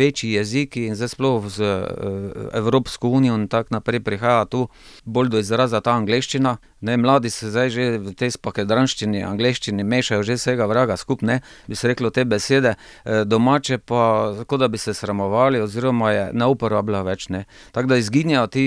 večji 0.00 0.32
jeziki 0.32 0.86
in 0.86 0.96
zdaj 0.96 1.12
sploh 1.12 1.48
z 1.48 1.68
Evropsko 2.56 3.08
unijo 3.08 3.36
in 3.36 3.48
tako 3.48 3.76
naprej 3.76 4.00
prihaja 4.00 4.44
tu 4.44 4.68
bolj 5.04 5.28
do 5.28 5.44
izraza 5.44 5.80
ta 5.80 5.92
angleščina, 6.00 6.56
ne, 6.80 6.96
mladi 6.96 7.30
se 7.30 7.50
zdaj 7.50 7.70
že 7.70 7.98
v 7.98 8.14
tej 8.16 8.32
spakedranščini, 8.38 9.20
angleščini 9.28 9.84
mešajo 9.84 10.22
že 10.22 10.38
vsega 10.40 10.64
vraga 10.64 10.96
skupaj, 10.96 11.26
ne, 11.26 11.40
bi 11.68 11.76
se 11.76 11.92
reklo 11.92 12.10
te 12.10 12.24
besede, 12.24 12.74
domače 13.04 13.78
pa, 13.78 14.32
kot 14.46 14.60
da 14.60 14.68
bi 14.68 14.78
se 14.78 14.94
sramovali 14.94 15.60
oziroma 15.60 16.12
je 16.12 16.26
ne 16.32 16.46
uporabljajo 16.46 17.09
več, 17.10 17.28
ne. 17.28 17.44
Tako 17.74 17.92
da 17.92 17.98
izginjajo 18.00 18.46
ti 18.54 18.64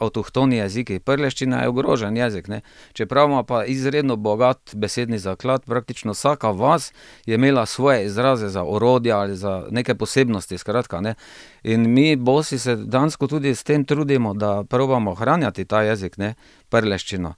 avtohtoni 0.00 0.60
jeziki, 0.62 0.98
prleščina 1.04 1.62
je 1.62 1.72
ogrožen 1.72 2.16
jezik, 2.16 2.48
ne. 2.52 2.62
Čeprav 2.96 3.30
ima 3.30 3.42
pa 3.46 3.64
izredno 3.64 4.16
bogat 4.16 4.74
besedni 4.74 5.20
zaklad, 5.22 5.64
praktično 5.68 6.16
vsaka 6.16 6.50
vas 6.56 6.92
je 7.26 7.36
imela 7.36 7.66
svoje 7.66 8.06
izraze 8.06 8.48
za 8.48 8.64
orodja 8.64 9.18
ali 9.18 9.36
za 9.36 9.66
neke 9.70 9.94
posebnosti, 9.94 10.58
skratka, 10.58 11.00
ne. 11.00 11.14
In 11.62 11.90
mi 11.92 12.16
Bosi 12.16 12.58
se 12.58 12.76
dejansko 12.76 13.26
tudi 13.26 13.54
s 13.54 13.64
tem 13.64 13.84
trudimo, 13.84 14.34
da 14.34 14.64
probamo 14.64 15.10
ohranjati 15.10 15.64
ta 15.64 15.82
jezik, 15.82 16.16
ne, 16.18 16.34
prleščino. 16.68 17.34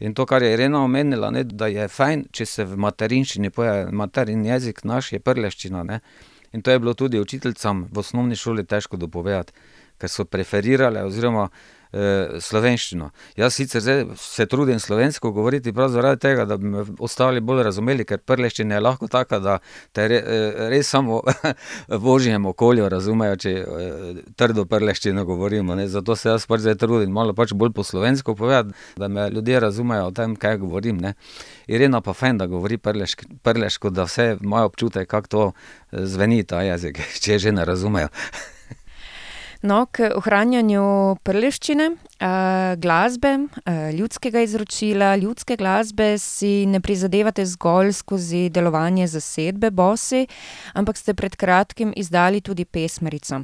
In 0.00 0.14
to, 0.14 0.26
kar 0.26 0.42
je 0.42 0.52
Irena 0.54 0.84
omenila, 0.84 1.30
ne, 1.34 1.42
da 1.44 1.66
je 1.66 1.88
fajn, 1.90 2.28
če 2.32 2.46
se 2.46 2.64
v 2.64 2.78
materinščini 2.78 3.50
poje, 3.50 3.88
materni 3.90 4.48
jezik 4.52 4.84
naš 4.86 5.12
je 5.12 5.20
prleščina, 5.20 5.82
ne. 5.82 6.00
In 6.52 6.62
to 6.62 6.70
je 6.70 6.78
bilo 6.78 6.94
tudi 6.94 7.20
učiteljicam 7.20 7.88
v 7.92 7.98
osnovni 7.98 8.36
šoli 8.36 8.64
težko 8.64 8.96
dopovedati, 8.96 9.52
ker 9.98 10.10
so 10.10 10.24
preferirale 10.24 11.02
oziroma 11.04 11.48
slovenščino. 12.40 13.10
Jaz 13.36 13.54
sicer 13.54 14.06
se 14.16 14.46
trudim 14.46 14.80
slovensko 14.80 15.30
govoriti 15.32 15.72
prav 15.72 15.88
zaradi 15.88 16.20
tega, 16.20 16.44
da 16.44 16.56
bi 16.56 16.68
me 16.68 16.84
ostali 16.98 17.40
bolj 17.40 17.62
razumeli, 17.68 18.04
ker 18.04 18.20
prleščina 18.20 18.76
je 18.76 18.84
lahko 18.84 19.08
taka, 19.08 19.38
da 19.40 19.58
te 19.96 20.08
res 20.08 20.88
samo 20.88 21.22
v 22.04 22.10
ožjem 22.12 22.46
okolju 22.52 22.88
razumejo, 22.92 23.38
če 23.40 23.54
trdo 24.36 24.66
prleščino 24.68 25.24
govorimo, 25.28 25.76
ne, 25.78 25.88
zato 25.88 26.16
se 26.16 26.28
jaz 26.28 26.46
pač 26.48 26.66
zdaj 26.66 26.78
trudim 26.82 27.12
malo 27.14 27.34
pač 27.36 27.54
bolj 27.56 27.72
po 27.76 27.84
slovensko 27.86 28.34
povedati, 28.36 28.76
da 29.00 29.08
me 29.08 29.30
ljudje 29.30 29.60
razumejo 29.60 30.10
o 30.10 30.14
tem, 30.14 30.36
kaj 30.36 30.60
govorim, 30.64 31.00
ne. 31.00 31.14
Irena 31.68 32.02
pa 32.04 32.12
fajn, 32.12 32.38
da 32.38 32.46
govori 32.46 32.78
prleško, 32.78 33.90
da 33.90 34.04
vsaj 34.08 34.36
imajo 34.42 34.72
občutek, 34.72 35.08
kako 35.08 35.28
to 35.28 35.50
zveni, 35.92 36.44
ta 36.44 36.62
jezik, 36.62 37.00
če 37.24 37.38
že 37.38 37.52
ne 37.52 37.64
razumejo. 37.64 38.12
No, 39.62 39.86
k 39.90 40.06
ohranjanju 40.14 41.16
prleščine, 41.26 41.88
glasbe, 42.78 43.32
ljudskega 43.94 44.44
izročila, 44.46 45.16
ljudske 45.18 45.56
glasbe 45.58 46.12
si 46.18 46.66
ne 46.66 46.78
prizadevate 46.80 47.42
zgolj 47.46 47.90
skozi 47.92 48.44
delovanje 48.54 49.08
zasedbe 49.10 49.70
Bosi, 49.74 50.28
ampak 50.78 50.96
ste 50.96 51.14
pred 51.18 51.34
kratkim 51.36 51.90
izdali 51.96 52.40
tudi 52.40 52.64
pesmarico. 52.64 53.40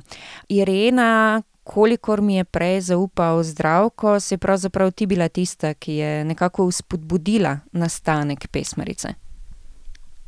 Irena, 0.54 1.42
kolikor 1.64 2.22
mi 2.22 2.36
je 2.36 2.44
prej 2.44 2.80
zaupal 2.92 3.42
Zdravko, 3.42 4.20
si 4.20 4.38
pravzaprav 4.38 4.92
ti 4.94 5.10
bila 5.10 5.28
tista, 5.28 5.74
ki 5.74 5.98
je 5.98 6.24
nekako 6.24 6.70
vzpodbudila 6.70 7.58
nastanek 7.72 8.48
pesmarice. 8.54 9.16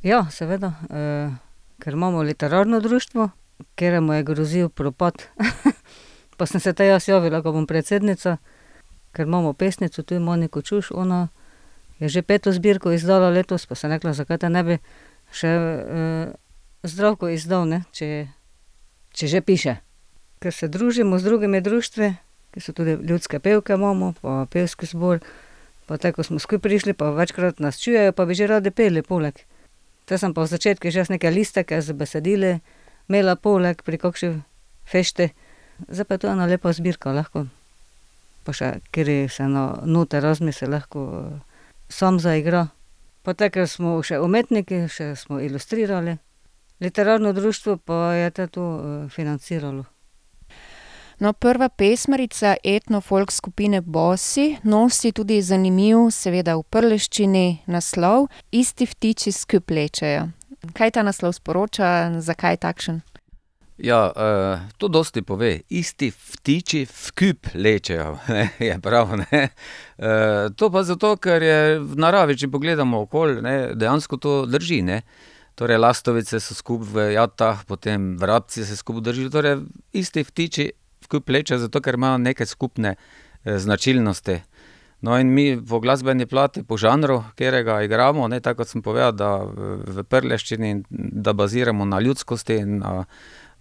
Ja, 0.03 0.27
seveda, 0.31 0.73
ker 1.79 1.93
imamo 1.95 2.23
literarno 2.23 2.81
društvo, 2.81 3.31
kateremu 3.59 4.13
je 4.13 4.23
grozil 4.23 4.69
propad, 4.69 5.15
pa 6.39 6.47
sem 6.47 6.61
se 6.61 6.73
te 6.73 6.87
jaz 6.87 7.09
javila, 7.09 7.43
ke 7.43 7.53
bom 7.53 7.67
predsednica, 7.67 8.37
ker 9.13 9.27
imamo 9.27 9.53
pesnico 9.53 10.03
tu, 10.03 10.21
Moniko 10.21 10.63
Čuš, 10.63 10.91
ona 10.93 11.29
je 11.99 12.09
že 12.09 12.23
peto 12.23 12.53
zbirko 12.53 12.93
izdala 12.93 13.31
letos, 13.31 13.67
pa 13.67 13.75
sem 13.75 13.91
rekla, 13.91 14.13
zakaj 14.13 14.39
te 14.45 14.49
ne 14.53 14.63
bi 14.65 14.77
še 15.33 15.53
Zdravko 16.87 17.33
izdal, 17.33 17.65
ne, 17.67 17.83
če, 17.91 18.29
če 19.17 19.27
že 19.27 19.41
piše. 19.43 19.75
Ker 20.39 20.53
se 20.53 20.69
družimo 20.69 21.19
z 21.19 21.27
drugimi 21.27 21.61
društvi, 21.65 22.13
ke 22.55 22.63
so 22.63 22.73
tudi 22.77 22.95
ljudske 23.01 23.41
pevke 23.43 23.75
imamo 23.75 24.13
pa 24.21 24.45
pevski 24.53 24.87
zbor, 24.87 25.19
pa 25.89 25.99
tako, 25.99 26.21
ko 26.21 26.29
smo 26.29 26.39
skupaj 26.39 26.63
prišli, 26.63 26.95
pa 26.95 27.11
večkrat 27.17 27.59
nas 27.61 27.81
čujejo, 27.83 28.13
pa 28.13 28.27
bi 28.29 28.37
že 28.37 28.47
radi 28.47 28.71
peli 28.71 29.03
poleg. 29.03 29.41
Te 30.07 30.19
sem 30.19 30.35
pa 30.35 30.45
v 30.45 30.53
začetku 30.53 30.93
že 30.93 31.03
jaz 31.03 31.11
neke 31.11 31.33
listike 31.33 31.81
z 31.83 31.97
besedili 31.97 32.61
imela 33.09 33.37
poleg 33.37 33.83
pri 33.83 33.99
kakšni 33.99 34.43
fešti, 34.87 35.31
zdaj 35.89 36.05
pa 36.05 36.15
je 36.15 36.19
to 36.25 36.33
ena 36.33 36.47
lepa 36.47 36.73
zbirka 36.73 37.13
lahko. 37.13 37.47
Pa 38.45 38.55
še 38.55 38.77
kateri 38.91 39.27
se 39.29 39.43
eno 39.43 39.83
noter 39.85 40.23
razmisli, 40.23 40.69
lahko 40.71 41.07
sam 41.89 42.21
zaigra. 42.23 42.69
Pa 43.27 43.35
tako, 43.35 43.59
ker 43.59 43.69
smo 43.69 43.99
še 44.07 44.21
umetniki, 44.23 44.87
še 44.87 45.15
smo 45.19 45.41
ilustrirali. 45.43 46.19
Literarno 46.81 47.33
društvo 47.33 47.77
pa 47.77 48.15
je 48.15 48.31
te 48.31 48.47
to 48.47 48.65
financiralo. 49.11 49.87
No, 51.19 51.33
prva 51.33 51.69
pesmarica 51.69 52.57
etno-folk 52.63 53.33
skupine 53.33 53.81
Bossi 53.81 54.59
nosi 54.63 55.13
tudi 55.17 55.41
zanimiv, 55.43 56.11
seveda 56.13 56.59
v 56.59 56.65
prleščini, 56.69 57.47
naslov 57.73 58.29
Isti 58.53 58.85
ptiči 58.87 59.33
skup 59.33 59.73
lečejo. 59.73 60.27
Kaj 60.77 60.97
ta 60.97 61.03
naslov 61.07 61.37
sporoča, 61.37 62.21
zakaj 62.21 62.57
takšen? 62.63 63.03
Ja, 63.77 64.09
uh, 64.09 64.61
to 64.81 64.89
dosti 64.89 65.21
pove. 65.23 65.61
Isti 65.69 66.09
ptiči 66.09 66.87
v 66.89 67.11
kup 67.13 67.51
lečejo, 67.55 68.17
ne, 68.33 68.49
je 68.59 68.79
prav. 68.81 69.13
Ne. 69.21 69.49
Uh, 70.01 70.49
to 70.57 70.71
pa 70.73 70.83
zato, 70.83 71.13
ker 71.21 71.45
je 71.45 71.61
v 71.85 71.99
naravi, 72.01 72.39
če 72.41 72.49
pogledamo 72.49 73.05
okolje, 73.05 73.43
dejansko 73.77 74.17
to 74.17 74.37
drži. 74.49 74.81
Ne. 74.87 75.03
Torej, 75.57 75.81
lastovice 75.81 76.41
so 76.41 76.57
skupaj 76.57 76.89
v 76.93 77.05
jatah, 77.17 77.65
potem 77.69 78.17
vrabci 78.21 78.65
se 78.65 78.77
skupaj 78.77 79.05
držijo. 79.11 79.33
Torej, 79.33 79.61
isti 79.93 80.25
ptiči 80.25 80.71
v 81.05 81.13
kup 81.13 81.29
lečejo, 81.33 81.61
zato 81.61 81.81
ker 81.85 82.01
imajo 82.01 82.19
neke 82.21 82.49
skupne 82.49 82.97
eh, 82.97 83.59
značilnosti. 83.61 84.41
No, 85.05 85.19
in 85.21 85.29
mi 85.29 85.59
po 85.61 85.81
glasbeni 85.81 86.27
plati, 86.27 86.63
po 86.65 86.79
žanru, 86.81 87.21
katerega 87.37 87.83
igramo, 87.85 88.29
ne, 88.29 88.41
tako 88.41 88.63
kot 88.63 88.73
sem 88.73 88.83
povedal, 88.83 89.13
da 89.13 89.31
v 89.45 90.05
prleščini, 90.09 90.87
da 90.89 91.35
baziramo 91.37 91.85
na 91.85 92.01
ljudskosti, 92.01 92.63
na 92.65 93.05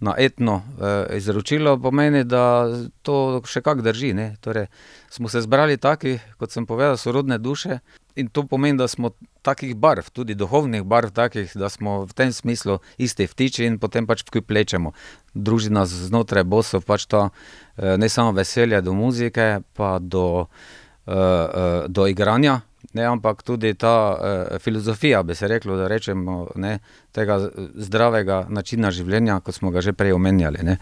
na 0.00 0.14
etno 0.18 0.62
eh, 0.80 1.16
izročilo, 1.16 1.78
pomeni, 1.78 2.24
da 2.24 2.68
to 3.02 3.40
še 3.48 3.62
kako 3.64 3.82
drži. 3.82 4.12
Torej, 4.40 4.66
smo 5.10 5.28
se 5.28 5.40
zbrali 5.40 5.76
taki, 5.76 6.18
kot 6.36 6.52
sem 6.52 6.66
povedal, 6.66 6.96
sorodne 7.00 7.38
duše 7.38 7.80
in 8.16 8.28
to 8.28 8.46
pomeni, 8.48 8.78
da 8.78 8.88
smo 8.88 9.10
takih 9.42 9.74
barv, 9.76 10.10
tudi 10.12 10.34
duhovnih 10.34 10.84
barv, 10.84 11.12
takih, 11.16 11.52
da 11.56 11.68
smo 11.68 12.04
v 12.04 12.16
tem 12.16 12.32
smislu 12.32 12.78
isti 12.98 13.26
vtiči 13.28 13.66
in 13.66 13.78
potem 13.78 14.06
pač 14.06 14.24
vkup 14.24 14.48
plečemo. 14.48 14.92
Družina 15.34 15.86
znotraj 15.88 16.44
bosov 16.44 16.84
pač 16.84 17.08
to 17.08 17.28
eh, 17.28 17.96
ne 17.96 18.08
samo 18.08 18.36
veselje 18.36 18.82
do 18.84 18.92
muzike, 18.92 19.64
pa 19.72 19.96
do, 20.00 20.44
eh, 20.44 20.85
eh, 21.06 21.84
do 21.88 22.06
igranja. 22.06 22.60
Ne, 22.92 23.04
ampak 23.04 23.42
tudi 23.42 23.74
ta 23.74 23.94
eh, 24.14 24.58
filozofija, 24.58 25.22
bi 25.22 25.34
se 25.34 25.48
reklo, 25.48 25.76
da 25.76 25.88
rečemo, 25.88 26.46
ne, 26.54 26.78
tega 27.12 27.38
zdravega 27.74 28.46
načina 28.48 28.90
življenja, 28.90 29.40
kot 29.40 29.54
smo 29.54 29.70
ga 29.70 29.82
že 29.84 29.92
prej 29.92 30.14
omenjali. 30.16 30.62
Ne. 30.64 30.78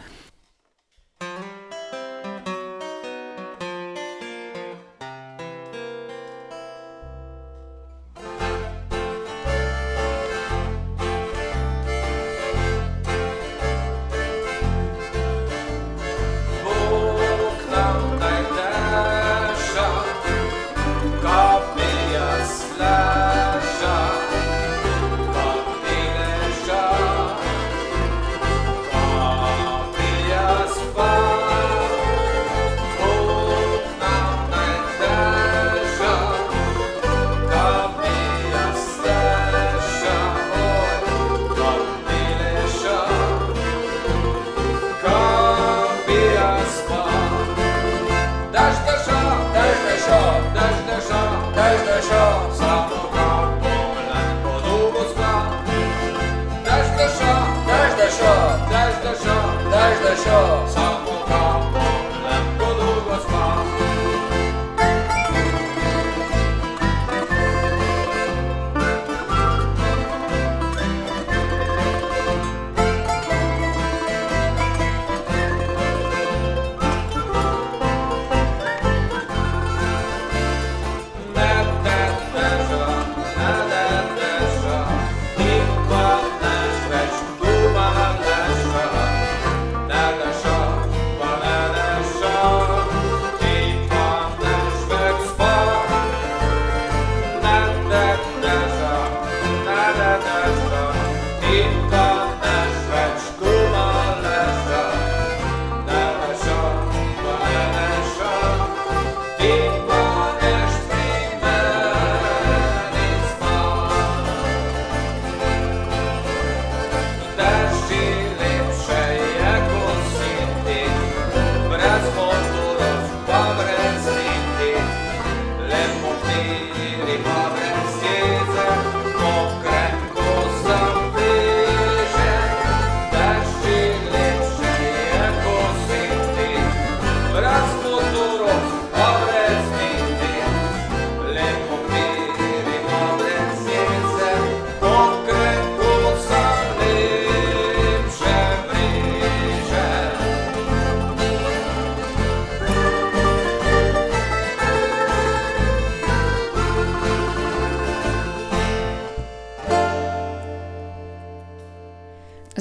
show. 60.25 60.84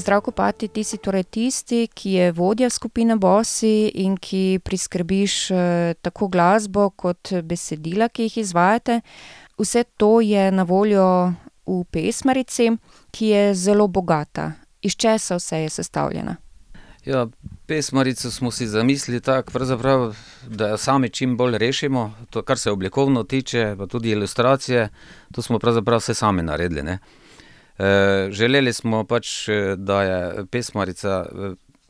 Zdravko 0.03 0.31
Pati, 0.31 0.67
ti 0.67 0.83
si 0.83 0.97
torej 0.99 1.23
tisti, 1.23 1.87
ki 1.87 2.11
je 2.11 2.31
vodja 2.35 2.67
skupine 2.69 3.15
Bossi 3.15 3.87
in 4.03 4.17
ki 4.19 4.59
priskrbiš 4.59 5.35
tako 6.03 6.27
glasbo 6.27 6.89
kot 6.89 7.31
besedila, 7.43 8.09
ki 8.09 8.27
jih 8.27 8.37
izvajate. 8.41 8.99
Vse 9.57 9.85
to 9.97 10.19
je 10.21 10.51
na 10.51 10.67
voljo 10.67 11.05
v 11.65 11.79
pesmarici, 11.87 12.73
ki 13.15 13.31
je 13.31 13.55
zelo 13.55 13.87
bogata. 13.87 14.51
Iz 14.81 14.99
česa 14.99 15.39
vse 15.39 15.61
je 15.63 15.69
sestavljena? 15.69 16.35
Ja, 17.05 17.27
pesmarico 17.65 18.31
smo 18.31 18.51
si 18.51 18.67
zamislili 18.67 19.21
tako, 19.21 19.59
da 20.47 20.67
jo 20.67 20.77
sami 20.77 21.09
čim 21.09 21.37
bolj 21.37 21.57
rešimo, 21.57 22.11
to, 22.29 22.41
kar 22.41 22.59
se 22.59 22.71
oblikovno 22.71 23.23
tiče, 23.23 23.75
pa 23.77 23.87
tudi 23.87 24.09
ilustracije, 24.09 24.89
to 25.31 25.41
smo 25.41 25.59
pravzaprav 25.59 25.99
vse 25.99 26.13
sami 26.13 26.43
naredili, 26.43 26.83
ne. 26.83 26.99
Želeli 28.29 28.73
smo 28.73 29.03
pač, 29.03 29.49
da 29.77 30.03
je 30.03 30.45
pesmarica, 30.51 31.25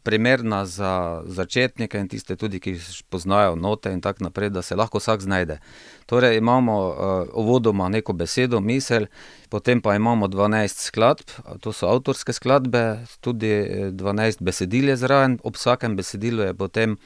primerna 0.03 0.65
za 0.65 1.21
začetnike 1.25 1.99
in 1.99 2.07
tiste 2.07 2.35
tudi, 2.35 2.59
ki 2.59 2.75
poznajo 3.09 3.55
note 3.55 3.91
in 3.91 4.01
tako 4.01 4.23
naprej, 4.27 4.49
da 4.49 4.61
se 4.61 4.75
lahko 4.75 4.99
vsak 4.99 5.21
znajde. 5.21 5.57
Torej 6.05 6.37
imamo, 6.37 6.95
uvodoma 7.33 7.89
neko 7.89 8.13
besedo, 8.13 8.59
misel, 8.59 9.05
potem 9.49 9.81
pa 9.81 9.95
imamo 9.95 10.27
dvanajst 10.27 10.79
skladb, 10.79 11.31
to 11.61 11.71
so 11.71 11.87
avtorske 11.87 12.33
skladbe, 12.33 12.99
tudi 13.21 13.53
dvanajst 13.91 14.43
besedil 14.43 14.89
je 14.89 14.97
zraven, 14.97 15.39
ob 15.43 15.55
vsakem 15.55 15.95
besedilu 15.95 16.43
je 16.43 16.53
potem 16.53 16.97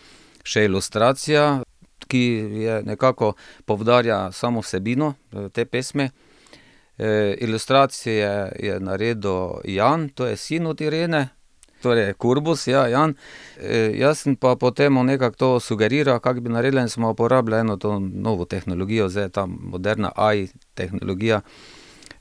še 0.43 0.65
ilustracija, 0.65 1.61
ki 2.07 2.23
je 2.65 2.81
nekako 2.85 3.33
poudarja 3.65 4.31
samo 4.31 4.61
vsebino, 4.65 5.13
te 5.53 5.65
pesmi. 5.65 6.09
Ilustracije 7.37 8.51
je 8.59 8.79
naredil 8.79 9.49
Jan, 9.63 10.09
to 10.09 10.25
je 10.25 10.37
sin 10.37 10.67
od 10.67 10.81
Irene, 10.81 11.27
torej 11.81 12.13
Kurbus, 12.13 12.67
ja, 12.67 12.87
Jan. 12.87 13.15
E, 13.61 13.91
jaz 13.95 14.19
sem 14.19 14.35
pa 14.35 14.55
potem 14.55 14.93
nekako 15.05 15.35
to 15.37 15.59
sugeriral, 15.59 16.19
kako 16.19 16.41
bi 16.41 16.49
naredili 16.49 16.81
in 16.81 16.89
smo 16.89 17.09
uporabljali 17.09 17.61
eno 17.61 17.77
to 17.77 17.99
novo 17.99 18.45
tehnologijo, 18.45 19.09
zdaj 19.09 19.29
ta 19.29 19.45
moderna 19.45 20.11
AI 20.15 20.47
tehnologija. 20.73 21.41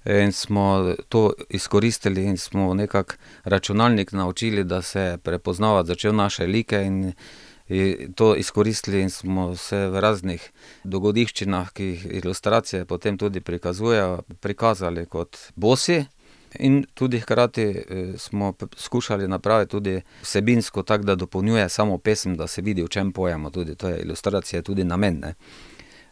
In 0.04 0.32
smo 0.32 0.94
to 1.08 1.32
izkoristili 1.48 2.24
in 2.24 2.36
smo 2.36 2.74
nekako 2.74 3.14
računalnik 3.44 4.12
naučili, 4.12 4.64
da 4.64 4.82
se 4.82 5.18
prepoznava 5.22 5.84
začel 5.84 6.14
naše 6.14 6.46
like 6.46 6.82
in, 6.82 7.04
in 7.04 7.12
to 8.14 8.36
izkoristili 8.36 9.00
in 9.02 9.10
smo 9.10 9.56
se 9.56 9.76
v 9.90 10.00
raznih 10.00 10.42
dogodivščinah, 10.84 11.72
ki 11.74 11.84
jih 11.84 12.04
ilustracije 12.22 12.84
potem 12.84 13.18
tudi 13.18 13.40
prikazujejo, 13.40 14.22
prikazali 14.40 15.06
kot 15.06 15.36
bosi. 15.56 16.04
In 16.58 16.84
tudi 16.94 17.18
hkrati 17.20 17.62
eh, 17.62 18.12
smo 18.18 18.54
skušali 18.76 19.28
napraviti 19.28 19.70
tudi 19.70 20.00
vsebinsko 20.22 20.82
tako, 20.82 21.04
da 21.04 21.14
dopolnjuje 21.14 21.68
samo 21.68 21.98
pesem, 21.98 22.36
da 22.36 22.46
se 22.46 22.62
vidi, 22.62 22.82
o 22.82 22.88
čem 22.88 23.12
pojemo, 23.12 23.50
tudi 23.50 23.74
to 23.74 23.88
je 23.88 24.00
ilustracija, 24.00 24.62
tudi 24.62 24.84
namen. 24.84 25.18
Ne. 25.20 25.34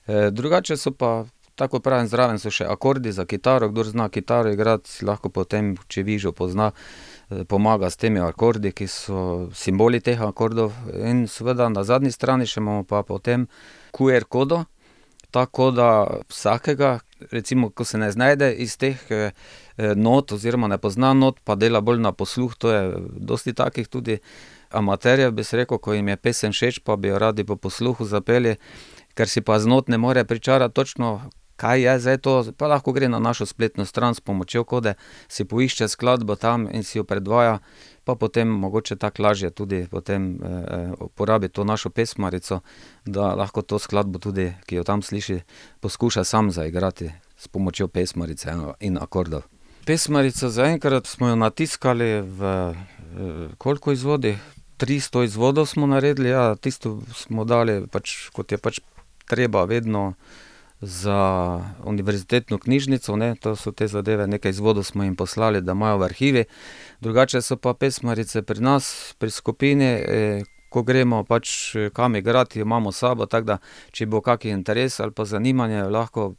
E, 0.06 0.30
drugače 0.30 0.76
so 0.76 0.90
pa, 0.90 1.24
tako 1.54 1.80
pravim, 1.80 2.08
zraven 2.08 2.38
so 2.38 2.50
še 2.50 2.66
akordi 2.68 3.12
za 3.12 3.24
kitaro, 3.24 3.68
kdo 3.68 3.84
zna 3.84 4.08
kitaro 4.08 4.52
igrati, 4.52 5.04
lahko 5.06 5.30
potem, 5.30 5.76
če 5.88 6.02
vižo 6.02 6.32
pozna, 6.32 6.72
eh, 6.74 7.13
pomaga 7.48 7.90
s 7.90 7.96
temi 7.96 8.20
akordi, 8.20 8.72
ki 8.72 8.86
so 8.90 9.18
simboli 9.54 10.00
teh 10.00 10.20
akordov. 10.20 10.72
In 10.94 11.26
seveda 11.28 11.68
na 11.68 11.84
zadnji 11.84 12.12
strani 12.12 12.46
še 12.46 12.60
imamo 12.62 12.84
pa 12.88 13.02
potem 13.02 13.48
QR 13.94 14.26
kodo, 14.28 14.64
tako 15.34 15.70
da 15.74 15.88
vsakega, 16.30 16.98
recimo, 17.30 17.70
ko 17.70 17.84
se 17.84 17.98
ne 17.98 18.10
znajde 18.12 18.52
iz 18.62 18.76
teh 18.78 19.00
eh, 19.10 19.30
eh, 19.76 19.94
not 19.96 20.32
oziroma 20.32 20.68
ne 20.68 20.78
pozna 20.78 21.12
not, 21.14 21.40
pa 21.44 21.56
dela 21.58 21.80
bolj 21.80 22.00
na 22.00 22.12
posluh, 22.12 22.54
to 22.54 22.70
je 22.70 22.82
dosti 23.32 23.54
takih 23.54 23.88
tudi 23.88 24.18
amaterjev, 24.70 25.32
bi 25.34 25.44
se 25.44 25.56
rekel, 25.56 25.78
ko 25.78 25.94
jim 25.94 26.08
je 26.08 26.16
pesem 26.16 26.52
všeč, 26.52 26.82
pa 26.86 26.96
bi 26.96 27.10
jo 27.10 27.18
radi 27.18 27.44
po 27.44 27.56
posluhu 27.56 28.06
zapeli, 28.06 28.56
ker 29.14 29.30
si 29.30 29.42
pa 29.42 29.58
z 29.58 29.70
not 29.70 29.88
ne 29.88 29.98
more 29.98 30.24
pričarati 30.24 30.74
točno, 30.74 31.30
kaj 31.56 31.82
je 31.82 31.98
zdaj 31.98 32.18
to, 32.18 32.34
pa 32.58 32.66
lahko 32.66 32.92
gre 32.92 33.08
na 33.08 33.18
našo 33.18 33.46
spletno 33.46 33.84
stran 33.84 34.14
s 34.14 34.20
pomočjo 34.20 34.64
kode, 34.64 34.94
si 35.28 35.44
poišče 35.44 35.88
skladbo 35.88 36.36
tam 36.36 36.68
in 36.72 36.82
si 36.82 36.98
jo 36.98 37.04
predvaja, 37.04 37.58
pa 38.04 38.14
potem 38.14 38.48
mogoče 38.48 38.96
tako 38.96 39.22
lažje 39.22 39.50
tudi 39.50 39.86
potem 39.90 40.34
eh, 40.42 40.92
uporabi 41.00 41.48
to 41.48 41.64
našo 41.64 41.90
pesmarico, 41.90 42.60
da 43.04 43.34
lahko 43.34 43.62
to 43.62 43.78
skladbo 43.78 44.18
tudi, 44.18 44.52
ki 44.66 44.76
jo 44.76 44.84
tam 44.84 45.02
sliši, 45.02 45.40
poskuša 45.80 46.24
sam 46.24 46.50
zaigrati 46.50 47.10
s 47.36 47.48
pomočjo 47.48 47.88
pesmarice 47.88 48.52
in 48.80 48.98
akordov. 48.98 49.42
Pesmarico 49.84 50.48
zaenkrat 50.48 51.06
smo 51.06 51.28
jo 51.28 51.36
natiskali 51.36 52.20
v 52.20 52.50
eh, 52.72 53.48
koliko 53.58 53.92
izvodih? 53.92 54.38
300 54.78 55.24
izvodov 55.24 55.66
smo 55.66 55.86
naredili, 55.86 56.28
ja, 56.28 56.56
tisto 56.56 56.98
smo 57.14 57.44
dali, 57.44 57.86
pač, 57.86 58.28
kot 58.34 58.52
je 58.52 58.58
pač 58.58 58.80
treba 59.30 59.64
vedno 59.64 60.14
za 60.84 61.60
univerzitetno 61.84 62.58
knjižnico, 62.58 63.16
ne, 63.16 63.34
to 63.40 63.56
so 63.56 63.72
te 63.72 63.88
zadeve, 63.88 64.26
nekaj 64.26 64.50
izvodov 64.50 64.84
smo 64.84 65.04
jim 65.04 65.16
poslali, 65.16 65.60
da 65.60 65.72
imajo 65.72 65.98
v 65.98 66.04
arhivi. 66.04 66.44
Drugače 67.00 67.42
so 67.42 67.56
pa 67.56 67.74
pesmarice 67.74 68.42
pri 68.42 68.60
nas, 68.60 69.14
pri 69.18 69.30
skupini, 69.30 69.84
eh, 69.84 70.42
ko 70.68 70.82
gremo 70.82 71.24
pač 71.24 71.74
eh, 71.74 71.90
kam 71.94 72.16
igrati, 72.16 72.60
imamo 72.60 72.92
sabo, 72.92 73.26
tako 73.26 73.46
da 73.46 73.58
če 73.90 74.06
bo 74.06 74.20
kaki 74.20 74.50
interes 74.50 75.00
ali 75.00 75.12
pa 75.12 75.24
zanimanje, 75.24 75.82
lahko 75.82 76.34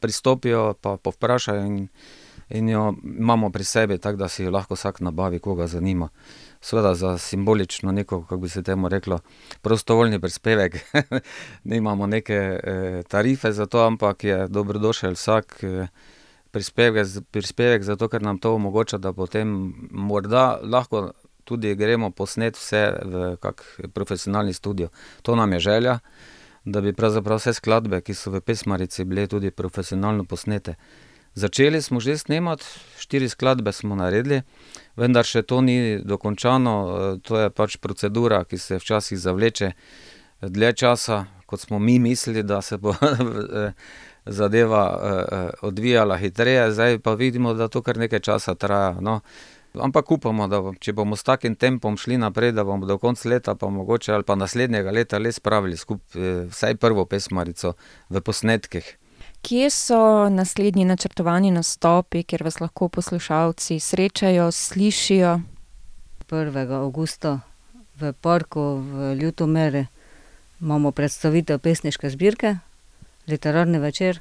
pristopijo 0.00 0.74
pa 0.80 0.96
povprašajo 0.96 1.64
in, 1.66 1.88
in 2.48 2.68
jo 2.68 2.94
imamo 3.04 3.50
pri 3.50 3.64
sebi, 3.64 3.98
tako 3.98 4.18
da 4.18 4.28
si 4.28 4.44
jo 4.44 4.50
lahko 4.50 4.74
vsak 4.74 5.00
nabavi, 5.00 5.38
koga 5.38 5.66
zanima. 5.66 6.08
Seveda 6.60 6.94
za 6.94 7.18
simbolično 7.18 7.92
neko, 7.92 8.22
kako 8.22 8.36
bi 8.36 8.48
se 8.48 8.62
temu 8.62 8.88
reklo, 8.88 9.18
prostovoljni 9.62 10.20
prispevek, 10.20 10.76
nimamo 11.64 12.06
neke 12.06 12.34
eh, 12.34 13.02
tarife 13.08 13.52
za 13.52 13.66
to, 13.66 13.86
ampak 13.86 14.24
je 14.24 14.48
dobrodošel 14.48 15.12
vsak 15.12 15.58
eh, 15.62 15.86
prispevek, 16.50 17.06
prispevek, 17.30 17.82
zato 17.82 18.08
ker 18.08 18.22
nam 18.22 18.38
to 18.38 18.54
omogoča, 18.54 18.98
da 18.98 19.12
potem 19.12 19.74
morda 19.90 20.58
lahko 20.62 21.10
tudi 21.44 21.74
gremo 21.74 22.10
posnet 22.10 22.56
vse 22.56 22.82
v 23.04 23.36
kak 23.40 23.62
profesionalni 23.94 24.52
studio. 24.52 24.88
To 25.22 25.36
nam 25.36 25.52
je 25.52 25.60
želja, 25.60 25.98
da 26.64 26.80
bi 26.80 26.92
pravzaprav 26.92 27.38
vse 27.38 27.52
skladbe, 27.54 28.00
ki 28.00 28.14
so 28.14 28.32
v 28.34 28.40
pesmarici, 28.40 29.04
bile 29.04 29.26
tudi 29.30 29.50
profesionalno 29.50 30.24
posnete. 30.24 30.74
Začeli 31.34 31.82
smo 31.82 32.00
že 32.00 32.18
snemati, 32.18 32.64
štiri 32.98 33.28
skladbe 33.28 33.72
smo 33.72 33.94
naredili, 33.94 34.42
vendar 34.96 35.24
še 35.24 35.42
to 35.42 35.60
ni 35.60 35.98
dokončano, 36.02 36.74
eh, 36.88 37.18
to 37.22 37.38
je 37.38 37.50
pač 37.50 37.76
procedura, 37.76 38.44
ki 38.44 38.58
se 38.58 38.80
včasih 38.80 39.18
zavleče 39.18 39.72
dlje 40.40 40.72
časa, 40.72 41.24
kot 41.46 41.60
smo 41.60 41.78
mi 41.78 41.98
mislili, 41.98 42.42
da 42.42 42.62
se 42.62 42.76
bo 42.76 42.94
eh, 43.02 43.72
zadeva 44.26 44.84
eh, 44.90 45.50
odvijala 45.62 46.16
hitreje, 46.16 46.72
zdaj 46.72 46.98
pa 46.98 47.14
vidimo, 47.14 47.54
da 47.54 47.68
to 47.68 47.82
kar 47.82 47.96
nekaj 47.96 48.20
časa 48.20 48.54
traja, 48.54 48.96
no. 49.00 49.20
Ampak 49.76 50.10
upamo, 50.10 50.46
da 50.48 50.62
če 50.80 50.94
bomo 50.96 51.16
s 51.20 51.24
takim 51.26 51.52
tempom 51.54 51.98
šli 52.00 52.16
naprej, 52.16 52.54
da 52.56 52.64
bomo 52.64 52.86
do 52.88 52.96
konca 52.98 53.28
leta 53.28 53.54
pa 53.54 53.68
mogoče 53.68 54.14
ali 54.14 54.24
pa 54.24 54.34
naslednjega 54.34 54.90
leta 54.90 55.18
le 55.20 55.32
spravili 55.32 55.76
skupaj 55.76 56.46
vsaj 56.48 56.78
prvo 56.80 57.04
pesmarico 57.04 57.74
v 58.08 58.22
posnetkih. 58.24 58.88
Kje 59.42 59.70
so 59.70 60.28
naslednji 60.28 60.84
načrtovani 60.84 61.50
nastopi, 61.50 62.22
kjer 62.22 62.42
vas 62.42 62.60
lahko 62.60 62.88
poslušalci 62.88 63.80
srečajo, 63.80 64.50
slišijo? 64.52 65.40
1. 66.30 66.72
avgusta 66.72 67.40
v 68.00 68.12
parku 68.12 68.60
v 68.60 69.14
Ljutomeri 69.14 69.86
imamo 70.60 70.90
predstavitev 70.90 71.58
pesniške 71.58 72.10
zbirke, 72.10 72.56
literarni 73.26 73.78
večer. 73.78 74.20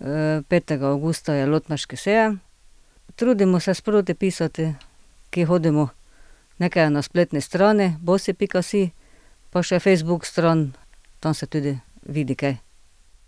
Eh, 0.00 0.42
5. 0.48 0.82
avgusta 0.82 1.34
je 1.34 1.46
Lotmaški 1.46 1.96
sejem. 1.96 2.40
Trudimo 3.16 3.60
se 3.60 3.74
sproti 3.74 4.14
pisati, 4.14 4.74
ki 5.30 5.44
hodimo. 5.44 5.88
Nekaj 6.58 6.82
je 6.82 6.90
na 6.90 7.02
spletni 7.02 7.40
strani 7.40 7.96
bosi.si, 8.00 8.90
pa 9.50 9.62
še 9.62 9.78
Facebook 9.78 10.26
stran, 10.26 10.72
tam 11.20 11.34
se 11.34 11.46
tudi 11.46 11.78
vidi 12.06 12.34
kaj. 12.34 12.73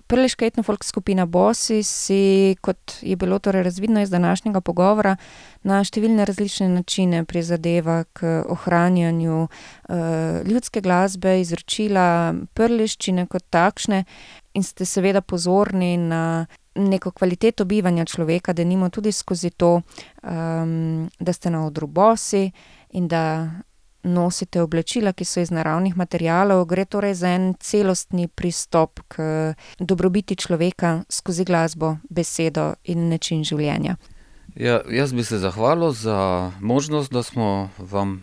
Prleška 0.07 0.47
etnofolk 0.47 0.85
skupina 0.85 1.25
Bosi 1.27 1.83
si, 1.83 2.55
kot 2.63 2.99
je 3.03 3.17
bilo 3.17 3.39
torej 3.39 3.63
razvidno 3.63 4.01
iz 4.01 4.11
današnjega 4.11 4.61
pogovora, 4.61 5.17
na 5.67 5.81
številne 5.83 6.25
različne 6.29 6.69
načine 6.71 7.25
prizadeva 7.27 8.05
k 8.15 8.45
ohranjanju 8.47 9.41
uh, 9.43 9.99
ljudske 10.47 10.81
glasbe, 10.81 11.41
izročila 11.41 12.35
prleščine 12.55 13.27
kot 13.27 13.49
takšne 13.51 14.05
in 14.55 14.63
ste 14.63 14.87
seveda 14.87 15.21
pozorni 15.27 15.97
na 15.97 16.47
neko 16.77 17.11
kvaliteto 17.11 17.65
bivanja 17.65 18.05
človeka, 18.05 18.53
denimo 18.53 18.89
tudi 18.95 19.13
skozi 19.13 19.51
to, 19.51 19.81
um, 20.23 21.09
da 21.19 21.33
ste 21.33 21.51
na 21.51 21.67
odru 21.67 21.87
bosi 21.87 22.51
in 22.95 23.09
da 23.09 23.51
nosite 24.07 24.63
oblačila, 24.63 25.13
ki 25.13 25.25
so 25.25 25.41
iz 25.41 25.51
naravnih 25.51 25.97
materialov, 25.97 26.65
gre 26.71 26.85
torej 26.85 27.15
za 27.15 27.35
en 27.35 27.55
celostni 27.61 28.29
pristop 28.29 29.01
k 29.09 29.55
dobrobiti 29.79 30.37
človeka 30.37 31.03
skozi 31.09 31.45
glasbo, 31.45 31.97
besedo 32.11 32.75
in 32.85 33.09
način 33.11 33.45
življenja. 33.45 33.97
Ja, 34.57 34.81
jaz 34.91 35.13
bi 35.13 35.25
se 35.25 35.39
zahvalil 35.39 35.93
za 35.93 36.51
možnost, 36.61 37.13
da 37.13 37.23
smo 37.23 37.69
vam 37.79 38.23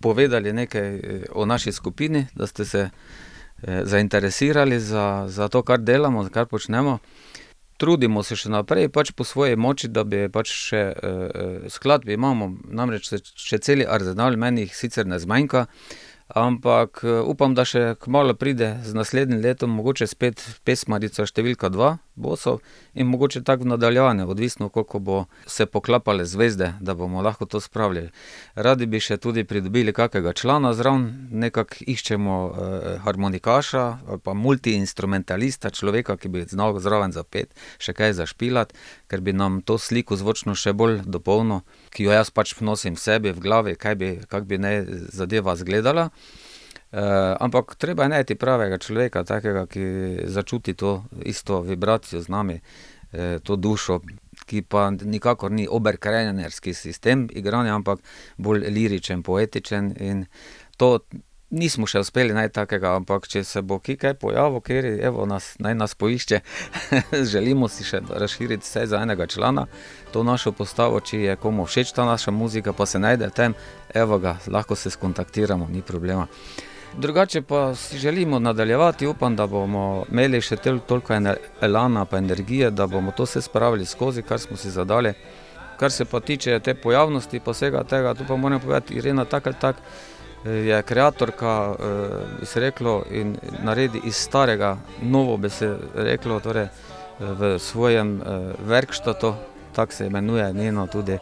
povedali 0.00 0.52
nekaj 0.52 0.94
eh, 0.96 1.24
o 1.34 1.46
naši 1.46 1.72
skupini, 1.72 2.26
da 2.34 2.46
ste 2.46 2.64
se 2.64 2.88
eh, 2.88 3.80
zainteresirali 3.84 4.80
za, 4.80 5.24
za 5.28 5.48
to, 5.48 5.62
kar 5.62 5.80
delamo, 5.80 6.28
kar 6.30 6.46
počnemo. 6.46 6.98
Trudimo 7.78 8.24
se 8.26 8.34
še 8.34 8.50
naprej, 8.50 8.88
pač 8.90 9.12
po 9.14 9.22
svoji 9.24 9.56
moči, 9.56 9.88
da 9.94 10.02
bi 10.02 10.24
pač 10.34 10.50
še 10.50 10.82
eh, 10.90 11.68
skladbe 11.70 12.16
imamo, 12.16 12.50
namreč 12.74 13.12
še 13.38 13.60
celi 13.62 13.86
arzenal, 13.86 14.36
meni 14.36 14.66
jih 14.66 14.74
sicer 14.74 15.06
ne 15.06 15.20
zmanjka, 15.22 15.68
ampak 16.28 17.02
upam, 17.24 17.54
da 17.54 17.64
še 17.64 17.94
kmalu 18.00 18.34
pride 18.36 18.76
z 18.84 18.94
naslednjim 18.94 19.40
letom 19.40 19.72
mogoče 19.78 20.06
spet 20.06 20.44
pesmarica 20.64 21.26
številka 21.26 21.72
dva 21.72 21.96
Bosov 22.18 22.58
in 22.94 23.06
mogoče 23.06 23.44
tako 23.46 23.62
v 23.64 23.66
nadaljevanju, 23.72 24.26
odvisno, 24.28 24.68
koliko 24.68 24.98
bo 24.98 25.18
se 25.46 25.66
poklapale 25.66 26.24
zvezde, 26.26 26.72
da 26.80 26.94
bomo 26.94 27.22
lahko 27.22 27.46
to 27.46 27.60
spravili. 27.60 28.10
Radi 28.54 28.86
bi 28.86 29.00
še 29.00 29.16
tudi 29.16 29.44
pridobili 29.44 29.94
kakega 29.94 30.32
člana 30.32 30.72
zraven, 30.74 31.28
nekako 31.30 31.84
iščemo 31.86 32.36
eh, 32.48 32.88
harmonikaša 33.04 33.84
pa 34.24 34.34
multiinstrumentalista, 34.34 35.70
človeka, 35.70 36.16
ki 36.18 36.28
bi 36.28 36.44
znal 36.50 36.78
zraven 36.82 37.14
zapeti, 37.14 37.54
še 37.78 37.94
kaj 37.94 38.18
zašpilati, 38.18 38.74
ker 39.08 39.20
bi 39.24 39.32
nam 39.32 39.60
to 39.64 39.78
sliko 39.78 40.16
zvočno 40.16 40.54
še 40.58 40.74
bolj 40.76 41.00
dopolnil, 41.06 41.64
ki 41.94 42.08
jo 42.08 42.12
jaz 42.12 42.30
pač 42.30 42.54
nosim 42.60 42.96
v 42.98 43.02
sebi, 43.02 43.32
v 43.32 43.42
glavi, 43.42 43.74
kaj 43.80 43.96
bi, 43.96 44.10
kako 44.28 44.44
bi 44.46 44.60
naj 44.60 44.84
zadeva 45.16 45.56
izgledala. 45.56 46.10
Uh, 46.88 47.36
ampak 47.44 47.74
treba 47.76 48.06
je 48.06 48.14
najti 48.14 48.34
pravega 48.40 48.78
človeka, 48.80 49.20
takega, 49.28 49.66
ki 49.68 50.24
začuti 50.24 50.72
to 50.72 51.02
isto 51.20 51.60
vibracijo 51.60 52.22
z 52.24 52.32
nami, 52.32 52.56
uh, 52.60 53.36
to 53.44 53.58
dušo, 53.60 54.00
ki 54.48 54.62
pa 54.64 54.88
nikakor 54.90 55.52
ni 55.52 55.66
oberkrenerski 55.68 56.72
sistem 56.72 57.26
igranja, 57.28 57.74
ampak 57.76 58.00
bolj 58.40 58.70
liričen, 58.72 59.20
poetičen 59.22 59.92
in 60.00 60.24
to 60.80 61.00
nismo 61.50 61.86
še 61.88 62.02
uspeli 62.04 62.34
najti 62.36 62.54
takega, 62.54 62.92
ampak 62.98 63.26
če 63.28 63.42
se 63.44 63.62
bo 63.62 63.78
ki 63.80 63.96
kaj 64.00 64.14
pojavil, 64.20 64.60
kjer 64.64 64.88
evo 65.08 65.26
nas, 65.26 65.54
naj 65.62 65.74
nas 65.78 65.94
poišče, 65.98 66.40
želimo 67.32 67.68
si 67.72 67.86
še 67.88 68.02
razširiti 68.08 68.66
vse 68.66 68.86
za 68.90 69.02
enega 69.02 69.26
člana, 69.26 69.66
to 70.12 70.22
našo 70.24 70.52
postavo, 70.52 71.00
če 71.00 71.22
je 71.22 71.36
komu 71.40 71.66
všeč 71.68 71.94
ta 71.96 72.04
naša 72.08 72.34
muzika, 72.34 72.72
pa 72.72 72.86
se 72.86 73.00
najde 73.00 73.30
tem, 73.34 73.56
evo 73.94 74.18
ga, 74.18 74.36
lahko 74.46 74.76
se 74.76 74.90
skontaktiramo, 74.90 75.68
ni 75.72 75.82
problema. 75.82 76.28
Drugače 76.98 77.42
pa 77.42 77.74
si 77.74 77.98
želimo 77.98 78.38
nadaljevati, 78.38 79.06
upam, 79.06 79.36
da 79.36 79.46
bomo 79.46 80.04
imeli 80.10 80.40
še 80.40 80.56
tel, 80.56 80.80
toliko 80.80 81.14
elana 81.60 82.04
pa 82.04 82.18
energije, 82.18 82.70
da 82.70 82.86
bomo 82.86 83.12
to 83.12 83.26
vse 83.28 83.42
spravili 83.44 83.86
skozi, 83.86 84.22
kar 84.22 84.40
smo 84.40 84.56
si 84.56 84.70
zadali. 84.70 85.12
Kar 85.78 85.92
se 85.94 86.04
pa 86.04 86.20
tiče 86.20 86.58
te 86.64 86.74
pojavnosti 86.74 87.40
pa 87.40 87.52
vsega 87.54 87.84
tega, 87.84 88.14
tu 88.14 88.24
pa 88.26 88.36
moram 88.36 88.60
povedati, 88.60 88.96
Irena 88.98 89.24
tak 89.24 89.46
ali 89.46 89.56
tak 89.60 89.76
je 90.44 90.82
kreatorka, 90.82 91.74
eh, 91.78 91.84
bi 92.40 92.46
se 92.46 92.60
reklo, 92.60 93.02
in 93.10 93.36
naredi 93.62 94.00
iz 94.04 94.16
starega 94.16 94.76
novo, 95.02 95.36
bi 95.36 95.50
se 95.50 95.76
reklo, 95.94 96.40
torej 96.40 96.64
eh, 96.64 96.70
v 97.18 97.58
svojem 97.58 98.20
eh, 98.22 98.52
verkštatu, 98.66 99.34
tako 99.72 99.92
se 99.92 100.06
imenuje 100.06 100.52
njeno 100.52 100.86
tudi, 100.86 101.12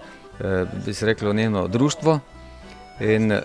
eh, 0.41 0.65
bi 0.87 0.95
se 0.95 1.07
reklo, 1.07 1.33
njeno 1.33 1.69
društvo. 1.69 2.21
In 3.01 3.33
eh, 3.33 3.43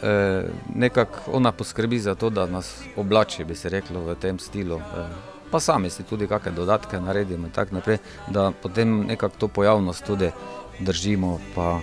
nekako 0.75 1.31
ona 1.31 1.51
poskrbi 1.51 1.99
za 1.99 2.15
to, 2.15 2.29
da 2.29 2.45
nas 2.45 2.84
oblači, 2.95 3.43
bi 3.45 3.55
se 3.55 3.69
reklo, 3.69 3.99
v 3.99 4.15
tem 4.15 4.39
stilu. 4.39 4.77
Eh, 4.77 5.07
pa 5.51 5.60
sami 5.60 5.89
si 5.89 6.03
tudi 6.03 6.27
kakšne 6.27 6.51
dodatke 6.51 6.99
naredimo 6.99 7.47
in 7.47 7.51
tako 7.51 7.75
naprej, 7.75 7.97
da 8.27 8.51
potem 8.51 9.03
nekako 9.07 9.36
to 9.38 9.47
pojavnost 9.47 10.05
tudi 10.05 10.31
držimo, 10.79 11.39
pa 11.55 11.79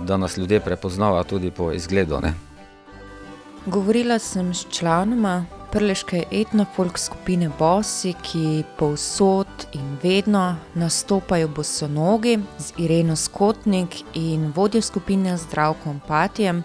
da 0.00 0.16
nas 0.16 0.36
ljudje 0.36 0.60
prepoznavajo 0.60 1.24
tudi 1.24 1.50
po 1.50 1.72
izgledu. 1.72 2.20
Ne. 2.20 2.49
Govorila 3.66 4.18
sem 4.18 4.54
s 4.54 4.66
članoma 4.70 5.44
prleške 5.72 6.22
etnofolk 6.32 6.98
skupine 6.98 7.50
Bossi, 7.58 8.14
ki 8.22 8.62
povsod 8.78 9.46
in 9.72 9.98
vedno 10.02 10.56
nastopajo 10.74 11.48
bosonogi 11.48 12.38
z 12.58 12.72
Ireno 12.78 13.16
Skotnik 13.16 13.88
in 14.14 14.52
vodjo 14.56 14.82
skupine 14.82 15.36
Zdravkom 15.36 16.00
Patijem, 16.08 16.62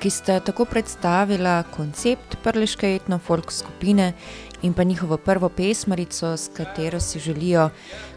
ki 0.00 0.10
sta 0.10 0.40
tako 0.40 0.64
predstavila 0.64 1.62
koncept 1.76 2.36
prleške 2.42 2.94
etnofolk 2.94 3.52
skupine 3.52 4.12
in 4.62 4.74
pa 4.74 4.82
njihovo 4.82 5.16
prvo 5.16 5.48
pesmarico, 5.48 6.36
s 6.36 6.50
katero 6.56 7.00
si 7.00 7.18
želijo 7.18 7.70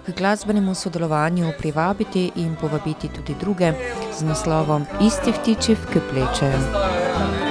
k 0.05 0.17
glasbenemu 0.17 0.75
sodelovanju 0.75 1.51
privabiti 1.57 2.31
in 2.35 2.55
povabiti 2.61 3.07
tudi 3.07 3.35
druge 3.39 3.73
z 4.19 4.21
naslovom 4.23 4.85
Isti 5.01 5.31
vtiči 5.31 5.75
v 5.75 6.01
plečejo. 6.11 7.50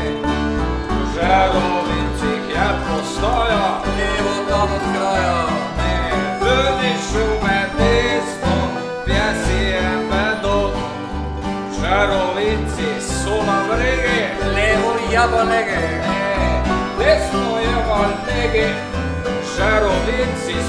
jabolege, 15.21 15.51
nege, 15.51 15.73
e, 15.73 16.63
desno 16.99 17.59
jeba 17.61 18.07
nege, 18.27 18.67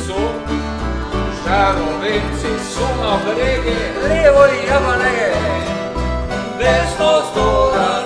su, 0.05 0.19
žarovinci 1.43 2.51
su 2.73 2.85
na 3.01 3.17
brege, 3.25 3.77
lijevo 4.07 4.45
jeba 4.45 4.95
nege, 5.03 5.31
desno 6.59 7.21
stora 7.31 8.00